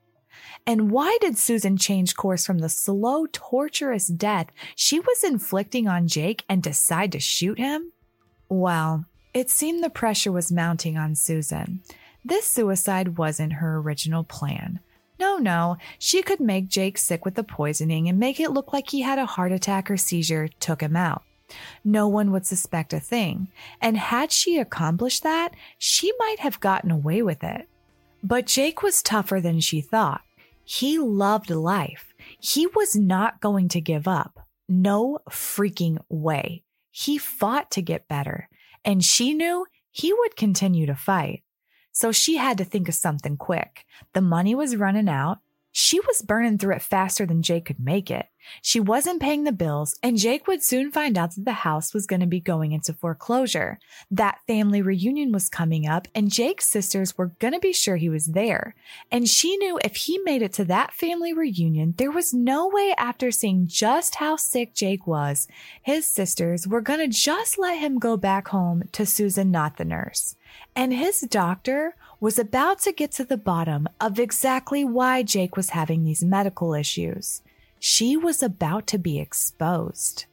And 0.67 0.91
why 0.91 1.19
did 1.21 1.37
Susan 1.37 1.77
change 1.77 2.17
course 2.17 2.47
from 2.47 2.59
the 2.59 2.71
slow, 2.71 3.27
torturous 3.33 4.07
death 4.07 4.47
she 4.75 4.99
was 4.99 5.23
inflicting 5.23 5.87
on 5.87 6.09
Jake 6.09 6.43
and 6.49 6.63
decide 6.63 7.13
to 7.13 7.21
shoot 7.21 7.59
him? 7.59 7.93
Well, 8.49 9.05
it 9.35 9.51
seemed 9.51 9.83
the 9.83 9.91
pressure 9.91 10.31
was 10.31 10.53
mounting 10.53 10.97
on 10.97 11.17
Susan. 11.17 11.83
This 12.25 12.47
suicide 12.47 13.19
wasn't 13.19 13.55
her 13.55 13.77
original 13.79 14.23
plan. 14.23 14.79
No, 15.19 15.37
no, 15.37 15.77
she 15.99 16.23
could 16.23 16.41
make 16.41 16.69
Jake 16.69 16.97
sick 16.97 17.25
with 17.25 17.35
the 17.35 17.45
poisoning 17.45 18.09
and 18.09 18.19
make 18.19 18.41
it 18.41 18.53
look 18.53 18.73
like 18.73 18.91
he 18.91 19.03
had 19.03 19.19
a 19.19 19.27
heart 19.27 19.53
attack 19.53 19.91
or 19.91 19.97
seizure, 19.97 20.49
took 20.61 20.81
him 20.81 20.97
out. 20.97 21.23
No 21.85 22.09
one 22.09 22.31
would 22.33 22.47
suspect 22.47 22.93
a 22.93 23.01
thing, 23.01 23.49
and 23.81 23.97
had 23.97 24.33
she 24.33 24.59
accomplished 24.59 25.23
that, 25.25 25.51
she 25.79 26.13
might 26.19 26.39
have 26.39 26.61
gotten 26.61 26.91
away 26.91 27.21
with 27.23 27.45
it. 27.45 27.69
But 28.23 28.47
Jake 28.47 28.83
was 28.83 29.03
tougher 29.03 29.41
than 29.41 29.61
she 29.61 29.81
thought. 29.81 30.23
He 30.65 30.99
loved 30.99 31.51
life. 31.51 32.15
He 32.41 32.67
was 32.67 32.97
not 32.97 33.41
going 33.41 33.69
to 33.69 33.81
give 33.81 34.09
up. 34.09 34.41
No 34.69 35.19
freaking 35.29 35.99
way. 36.09 36.63
He 36.91 37.19
fought 37.19 37.71
to 37.73 37.83
get 37.83 38.09
better 38.09 38.49
and 38.85 39.05
she 39.05 39.35
knew 39.35 39.67
he 39.91 40.13
would 40.13 40.37
continue 40.37 40.87
to 40.87 40.95
fight. 40.95 41.43
So 41.93 42.11
she 42.11 42.37
had 42.37 42.59
to 42.59 42.65
think 42.65 42.89
of 42.89 42.95
something 42.95 43.37
quick. 43.37 43.85
The 44.13 44.21
money 44.21 44.55
was 44.55 44.77
running 44.77 45.09
out. 45.09 45.39
She 45.77 45.99
was 45.99 46.23
burning 46.23 46.57
through 46.57 46.77
it 46.77 46.83
faster 46.83 47.27
than 47.27 47.43
Jake 47.43 47.65
could 47.65 47.81
make 47.81 48.09
it. 48.09 48.27
She 48.63 48.79
wasn't 48.79 49.21
paying 49.21 49.43
the 49.43 49.51
bills, 49.51 49.97
and 50.05 50.17
Jake 50.17 50.47
would 50.47 50.63
soon 50.63 50.93
find 50.93 51.19
out 51.19 51.35
that 51.35 51.45
the 51.45 51.53
house 51.53 51.93
was 51.93 52.07
going 52.07 52.21
to 52.21 52.29
be 52.29 52.39
going 52.39 52.71
into 52.71 52.93
foreclosure. 52.93 53.81
That 54.09 54.39
family 54.47 54.83
reunion 54.83 55.33
was 55.33 55.49
coming 55.49 55.85
up, 55.85 56.07
and 56.15 56.31
Jake's 56.31 56.69
sisters 56.69 57.19
were 57.19 57.33
going 57.41 57.55
to 57.55 57.59
be 57.59 57.73
sure 57.73 57.97
he 57.97 58.09
was 58.09 58.27
there. 58.27 58.77
And 59.11 59.29
she 59.29 59.57
knew 59.57 59.81
if 59.83 59.97
he 59.97 60.19
made 60.19 60.43
it 60.43 60.53
to 60.53 60.65
that 60.67 60.93
family 60.93 61.33
reunion, 61.33 61.95
there 61.97 62.13
was 62.13 62.33
no 62.33 62.69
way 62.69 62.95
after 62.97 63.33
seeing 63.33 63.67
just 63.67 64.15
how 64.15 64.37
sick 64.37 64.75
Jake 64.75 65.09
was, 65.09 65.49
his 65.83 66.07
sisters 66.07 66.69
were 66.69 66.83
going 66.83 67.01
to 67.01 67.09
just 67.09 67.59
let 67.59 67.81
him 67.81 67.99
go 67.99 68.17
back 68.17 68.47
home 68.47 68.85
to 68.93 69.05
Susan, 69.05 69.51
not 69.51 69.77
the 69.77 69.85
nurse. 69.85 70.37
And 70.77 70.93
his 70.93 71.21
doctor 71.21 71.95
was 72.21 72.39
about 72.39 72.81
to 72.81 72.93
get 72.93 73.13
to 73.13 73.25
the 73.25 73.37
bottom 73.37 73.89
of 74.01 74.19
exactly 74.19 74.85
why 74.85 75.23
Jake 75.23 75.57
was 75.57 75.71
having 75.71 76.05
these 76.05 76.25
medical 76.25 76.75
issues. 76.75 77.43
She 77.79 78.17
was 78.17 78.43
about 78.43 78.87
to 78.89 78.99
be 78.99 79.21
exposed. 79.21 80.27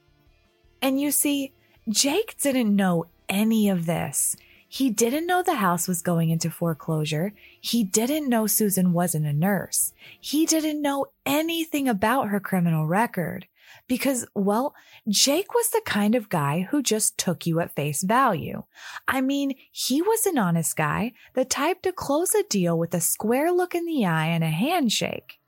And 0.80 1.00
you 1.00 1.10
see, 1.10 1.52
Jake 1.88 2.36
didn't 2.40 2.74
know 2.74 3.06
any 3.28 3.68
of 3.68 3.86
this. 3.86 4.36
He 4.68 4.88
didn't 4.88 5.26
know 5.26 5.42
the 5.42 5.56
house 5.56 5.86
was 5.86 6.00
going 6.00 6.30
into 6.30 6.50
foreclosure. 6.50 7.34
He 7.60 7.84
didn't 7.84 8.28
know 8.28 8.46
Susan 8.46 8.94
wasn't 8.94 9.26
a 9.26 9.32
nurse. 9.32 9.92
He 10.18 10.46
didn't 10.46 10.80
know 10.80 11.06
anything 11.26 11.88
about 11.88 12.28
her 12.28 12.40
criminal 12.40 12.86
record 12.86 13.46
because, 13.88 14.26
well, 14.34 14.74
Jake 15.08 15.54
was 15.54 15.68
the 15.70 15.82
kind 15.84 16.14
of 16.14 16.28
guy 16.28 16.66
who 16.70 16.82
just 16.82 17.18
took 17.18 17.46
you 17.46 17.60
at 17.60 17.74
face 17.74 18.02
value. 18.02 18.62
I 19.06 19.20
mean, 19.20 19.54
he 19.70 20.00
was 20.00 20.26
an 20.26 20.38
honest 20.38 20.76
guy, 20.76 21.12
the 21.34 21.44
type 21.44 21.82
to 21.82 21.92
close 21.92 22.34
a 22.34 22.42
deal 22.44 22.78
with 22.78 22.94
a 22.94 23.00
square 23.00 23.52
look 23.52 23.74
in 23.74 23.84
the 23.84 24.06
eye 24.06 24.26
and 24.26 24.44
a 24.44 24.48
handshake. 24.48 25.38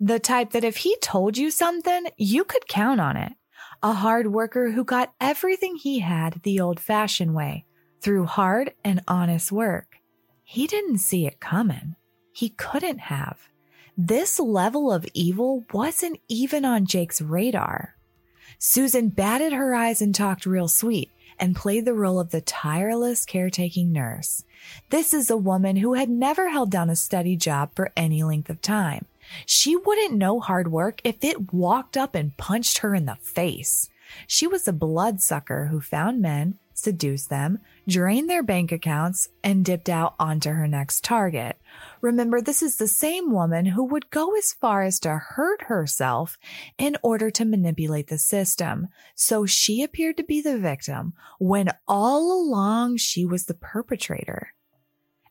The 0.00 0.18
type 0.18 0.50
that 0.50 0.64
if 0.64 0.78
he 0.78 0.96
told 1.00 1.38
you 1.38 1.50
something, 1.50 2.06
you 2.16 2.44
could 2.44 2.68
count 2.68 3.00
on 3.00 3.16
it. 3.16 3.32
A 3.82 3.92
hard 3.92 4.32
worker 4.32 4.70
who 4.70 4.84
got 4.84 5.12
everything 5.20 5.76
he 5.76 6.00
had 6.00 6.40
the 6.42 6.60
old 6.60 6.80
fashioned 6.80 7.34
way, 7.34 7.64
through 8.00 8.26
hard 8.26 8.72
and 8.84 9.02
honest 9.06 9.52
work. 9.52 9.96
He 10.42 10.66
didn't 10.66 10.98
see 10.98 11.26
it 11.26 11.40
coming. 11.40 11.96
He 12.32 12.50
couldn't 12.50 12.98
have. 12.98 13.38
This 13.96 14.40
level 14.40 14.92
of 14.92 15.06
evil 15.14 15.64
wasn't 15.72 16.20
even 16.28 16.64
on 16.64 16.84
Jake's 16.84 17.20
radar. 17.20 17.94
Susan 18.58 19.08
batted 19.08 19.52
her 19.52 19.74
eyes 19.74 20.02
and 20.02 20.14
talked 20.14 20.46
real 20.46 20.66
sweet 20.66 21.10
and 21.38 21.54
played 21.54 21.84
the 21.84 21.94
role 21.94 22.18
of 22.18 22.30
the 22.30 22.40
tireless 22.40 23.24
caretaking 23.24 23.92
nurse. 23.92 24.44
This 24.90 25.14
is 25.14 25.30
a 25.30 25.36
woman 25.36 25.76
who 25.76 25.94
had 25.94 26.08
never 26.08 26.48
held 26.48 26.70
down 26.70 26.90
a 26.90 26.96
steady 26.96 27.36
job 27.36 27.70
for 27.76 27.92
any 27.96 28.22
length 28.24 28.50
of 28.50 28.60
time. 28.60 29.06
She 29.46 29.76
wouldn't 29.76 30.14
know 30.14 30.40
hard 30.40 30.70
work 30.70 31.00
if 31.04 31.22
it 31.22 31.52
walked 31.52 31.96
up 31.96 32.14
and 32.14 32.36
punched 32.36 32.78
her 32.78 32.94
in 32.94 33.06
the 33.06 33.16
face. 33.16 33.90
She 34.26 34.46
was 34.46 34.66
a 34.66 34.72
bloodsucker 34.72 35.66
who 35.66 35.80
found 35.80 36.20
men, 36.20 36.58
seduced 36.74 37.30
them, 37.30 37.58
drained 37.88 38.28
their 38.28 38.42
bank 38.42 38.72
accounts, 38.72 39.28
and 39.42 39.64
dipped 39.64 39.88
out 39.88 40.14
onto 40.18 40.50
her 40.50 40.66
next 40.66 41.04
target. 41.04 41.58
Remember, 42.00 42.40
this 42.40 42.62
is 42.62 42.76
the 42.76 42.88
same 42.88 43.32
woman 43.32 43.66
who 43.66 43.84
would 43.84 44.10
go 44.10 44.36
as 44.36 44.52
far 44.52 44.82
as 44.82 45.00
to 45.00 45.16
hurt 45.16 45.62
herself 45.62 46.36
in 46.76 46.96
order 47.02 47.30
to 47.30 47.44
manipulate 47.44 48.08
the 48.08 48.18
system. 48.18 48.88
So 49.14 49.46
she 49.46 49.82
appeared 49.82 50.16
to 50.18 50.24
be 50.24 50.40
the 50.42 50.58
victim 50.58 51.14
when 51.38 51.70
all 51.88 52.32
along 52.32 52.98
she 52.98 53.24
was 53.24 53.46
the 53.46 53.54
perpetrator. 53.54 54.52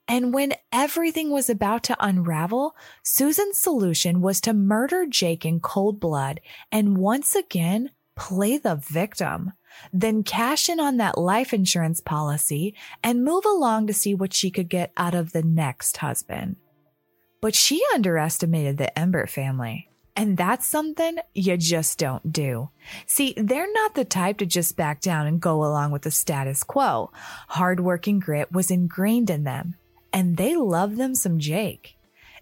And 0.08 0.34
when 0.34 0.54
everything 0.72 1.30
was 1.30 1.50
about 1.50 1.84
to 1.84 1.98
unravel, 2.00 2.76
Susan's 3.04 3.58
solution 3.58 4.22
was 4.22 4.42
to 4.42 4.54
murder 4.54 5.06
Jake 5.08 5.46
in 5.46 5.60
cold 5.60 6.00
blood 6.00 6.42
and 6.72 6.98
once 6.98 7.36
again 7.36 7.92
play 8.16 8.58
the 8.58 8.76
victim, 8.76 9.54
then 9.92 10.24
cash 10.24 10.70
in 10.70 10.80
on 10.80 10.98
that 10.98 11.18
life 11.18 11.54
insurance 11.54 12.00
policy 12.00 12.74
and 13.04 13.24
move 13.24 13.46
along 13.46 13.88
to 13.88 13.94
see 13.94 14.14
what 14.14 14.34
she 14.34 14.52
could 14.52 14.70
get 14.70 14.92
out 14.98 15.14
of 15.14 15.32
the 15.32 15.44
next 15.44 15.98
husband. 15.98 16.58
But 17.42 17.56
she 17.56 17.84
underestimated 17.94 18.78
the 18.78 18.92
Embert 18.96 19.30
family. 19.30 19.90
And 20.16 20.38
that's 20.38 20.68
something 20.68 21.18
you 21.34 21.58
just 21.58 21.98
don't 21.98 22.32
do. 22.32 22.70
See, 23.08 23.34
they're 23.36 23.72
not 23.74 23.96
the 23.96 24.06
type 24.06 24.38
to 24.38 24.46
just 24.46 24.78
back 24.78 25.02
down 25.02 25.26
and 25.26 25.42
go 25.42 25.64
along 25.64 25.92
with 25.92 26.04
the 26.04 26.12
status 26.12 26.64
quo. 26.64 27.12
Hard 27.50 27.80
work 27.80 28.06
and 28.06 28.22
grit 28.22 28.52
was 28.52 28.70
ingrained 28.70 29.32
in 29.32 29.44
them 29.44 29.76
and 30.14 30.38
they 30.38 30.56
loved 30.56 30.98
them 30.98 31.16
some 31.16 31.40
Jake. 31.40 31.98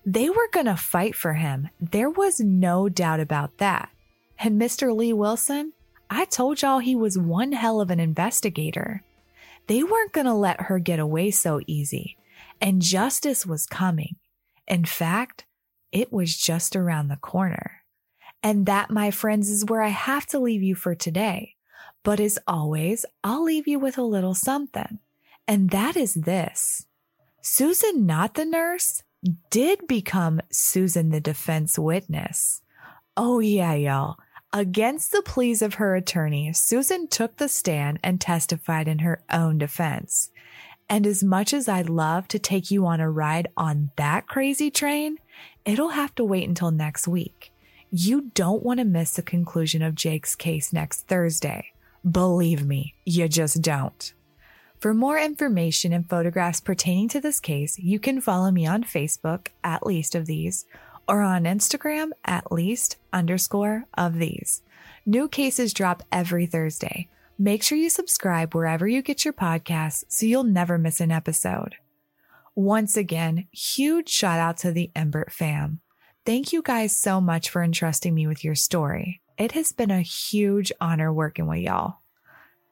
They 0.06 0.30
were 0.30 0.50
going 0.52 0.66
to 0.66 0.76
fight 0.76 1.16
for 1.16 1.34
him. 1.34 1.70
There 1.80 2.10
was 2.10 2.40
no 2.40 2.90
doubt 2.90 3.22
about 3.22 3.58
that. 3.60 3.90
And 4.38 4.60
Mr. 4.60 4.96
Lee 4.96 5.14
Wilson, 5.14 5.74
I 6.14 6.26
told 6.26 6.62
y'all 6.62 6.80
he 6.80 6.94
was 6.94 7.18
one 7.18 7.54
hell 7.54 7.80
of 7.80 7.90
an 7.90 8.02
investigator. 8.02 9.02
They 9.68 9.82
weren't 9.82 10.12
going 10.12 10.26
to 10.26 10.34
let 10.34 10.64
her 10.64 10.78
get 10.78 11.00
away 11.00 11.32
so 11.32 11.62
easy, 11.68 12.18
and 12.60 12.82
justice 12.82 13.46
was 13.46 13.66
coming. 13.66 14.18
In 14.68 14.84
fact, 14.84 15.46
it 15.94 16.12
was 16.12 16.36
just 16.36 16.76
around 16.76 17.08
the 17.08 17.16
corner. 17.16 17.84
And 18.44 18.66
that, 18.66 18.90
my 18.90 19.10
friends, 19.10 19.50
is 19.50 19.64
where 19.64 19.82
I 19.82 19.88
have 19.88 20.26
to 20.28 20.40
leave 20.40 20.62
you 20.62 20.76
for 20.76 20.96
today. 20.96 21.56
But 22.04 22.20
as 22.20 22.38
always, 22.46 23.06
I'll 23.24 23.46
leave 23.46 23.66
you 23.66 23.80
with 23.80 23.98
a 23.98 24.04
little 24.04 24.36
something. 24.36 25.00
And 25.48 25.70
that 25.70 25.96
is 25.96 26.14
this. 26.16 26.88
Susan, 27.42 28.06
not 28.06 28.34
the 28.34 28.46
nurse, 28.46 29.04
did 29.50 29.88
become 29.88 30.42
Susan 30.52 31.10
the 31.10 31.22
defense 31.22 31.80
witness. 31.80 32.62
Oh, 33.16 33.40
yeah, 33.40 33.76
y'all. 33.76 34.18
Against 34.54 35.14
the 35.14 35.22
pleas 35.22 35.62
of 35.62 35.76
her 35.76 35.96
attorney, 35.96 36.52
Susan 36.52 37.08
took 37.08 37.38
the 37.38 37.48
stand 37.48 38.00
and 38.04 38.20
testified 38.20 38.90
in 38.90 39.00
her 39.00 39.24
own 39.32 39.58
defense. 39.58 40.30
And 40.90 41.08
as 41.08 41.24
much 41.24 41.54
as 41.54 41.70
I'd 41.70 41.90
love 41.90 42.28
to 42.28 42.40
take 42.40 42.70
you 42.70 42.86
on 42.86 43.00
a 43.00 43.10
ride 43.10 43.48
on 43.56 43.92
that 43.96 44.28
crazy 44.28 44.70
train, 44.70 45.20
it'll 45.64 45.90
have 45.90 46.14
to 46.16 46.26
wait 46.26 46.50
until 46.50 46.70
next 46.70 47.08
week. 47.08 47.54
You 47.92 48.32
don't 48.34 48.62
want 48.62 48.80
to 48.82 48.86
miss 48.86 49.12
the 49.12 49.22
conclusion 49.22 49.82
of 49.82 49.96
Jake's 49.96 50.36
case 50.36 50.74
next 50.74 51.08
Thursday. 51.08 51.68
Believe 52.10 52.66
me, 52.66 52.96
you 53.06 53.30
just 53.30 53.62
don't. 53.62 54.14
For 54.80 54.94
more 54.94 55.18
information 55.18 55.94
and 55.94 56.10
photographs 56.10 56.60
pertaining 56.60 57.08
to 57.10 57.22
this 57.22 57.40
case, 57.40 57.80
you 57.80 58.00
can 58.00 58.20
follow 58.20 58.52
me 58.52 58.66
on 58.66 58.84
Facebook 58.84 59.48
at 59.64 59.86
least 59.86 60.14
of 60.14 60.26
these 60.26 60.66
or 61.08 61.22
on 61.22 61.44
Instagram 61.44 62.12
at 62.26 62.52
least 62.52 62.98
underscore 63.12 63.86
of 63.98 64.16
these. 64.16 64.62
New 65.06 65.28
cases 65.28 65.74
drop 65.74 66.04
every 66.12 66.46
Thursday. 66.46 67.10
Make 67.38 67.64
sure 67.64 67.78
you 67.78 67.90
subscribe 67.90 68.54
wherever 68.54 68.88
you 68.88 69.02
get 69.02 69.26
your 69.26 69.34
podcasts 69.34 70.04
so 70.08 70.26
you'll 70.26 70.44
never 70.44 70.78
miss 70.78 71.00
an 71.00 71.12
episode. 71.12 71.76
Once 72.54 72.96
again, 72.96 73.48
huge 73.52 74.10
shout 74.10 74.40
out 74.40 74.58
to 74.58 74.72
the 74.72 74.92
Embert 74.96 75.32
fam. 75.32 75.80
Thank 76.26 76.54
you 76.54 76.62
guys 76.62 76.96
so 76.96 77.20
much 77.20 77.50
for 77.50 77.64
entrusting 77.64 78.14
me 78.14 78.28
with 78.28 78.44
your 78.44 78.56
story. 78.56 79.22
It 79.38 79.54
has 79.54 79.72
been 79.72 79.90
a 79.90 80.02
huge 80.02 80.72
honor 80.80 81.12
working 81.12 81.48
with 81.48 81.60
y'all. 81.60 82.02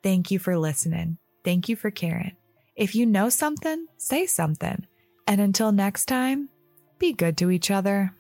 Thank 0.04 0.30
you 0.30 0.38
for 0.38 0.58
listening. 0.58 1.18
Thank 1.44 1.68
you 1.68 1.76
for 1.76 1.90
caring. 1.90 2.36
If 2.76 2.94
you 2.94 3.06
know 3.06 3.30
something, 3.30 3.88
say 3.98 4.28
something. 4.28 4.86
And 5.26 5.42
until 5.42 5.72
next 5.72 6.06
time, 6.06 6.50
be 7.00 7.14
good 7.14 7.38
to 7.38 7.50
each 7.50 7.72
other. 7.72 8.14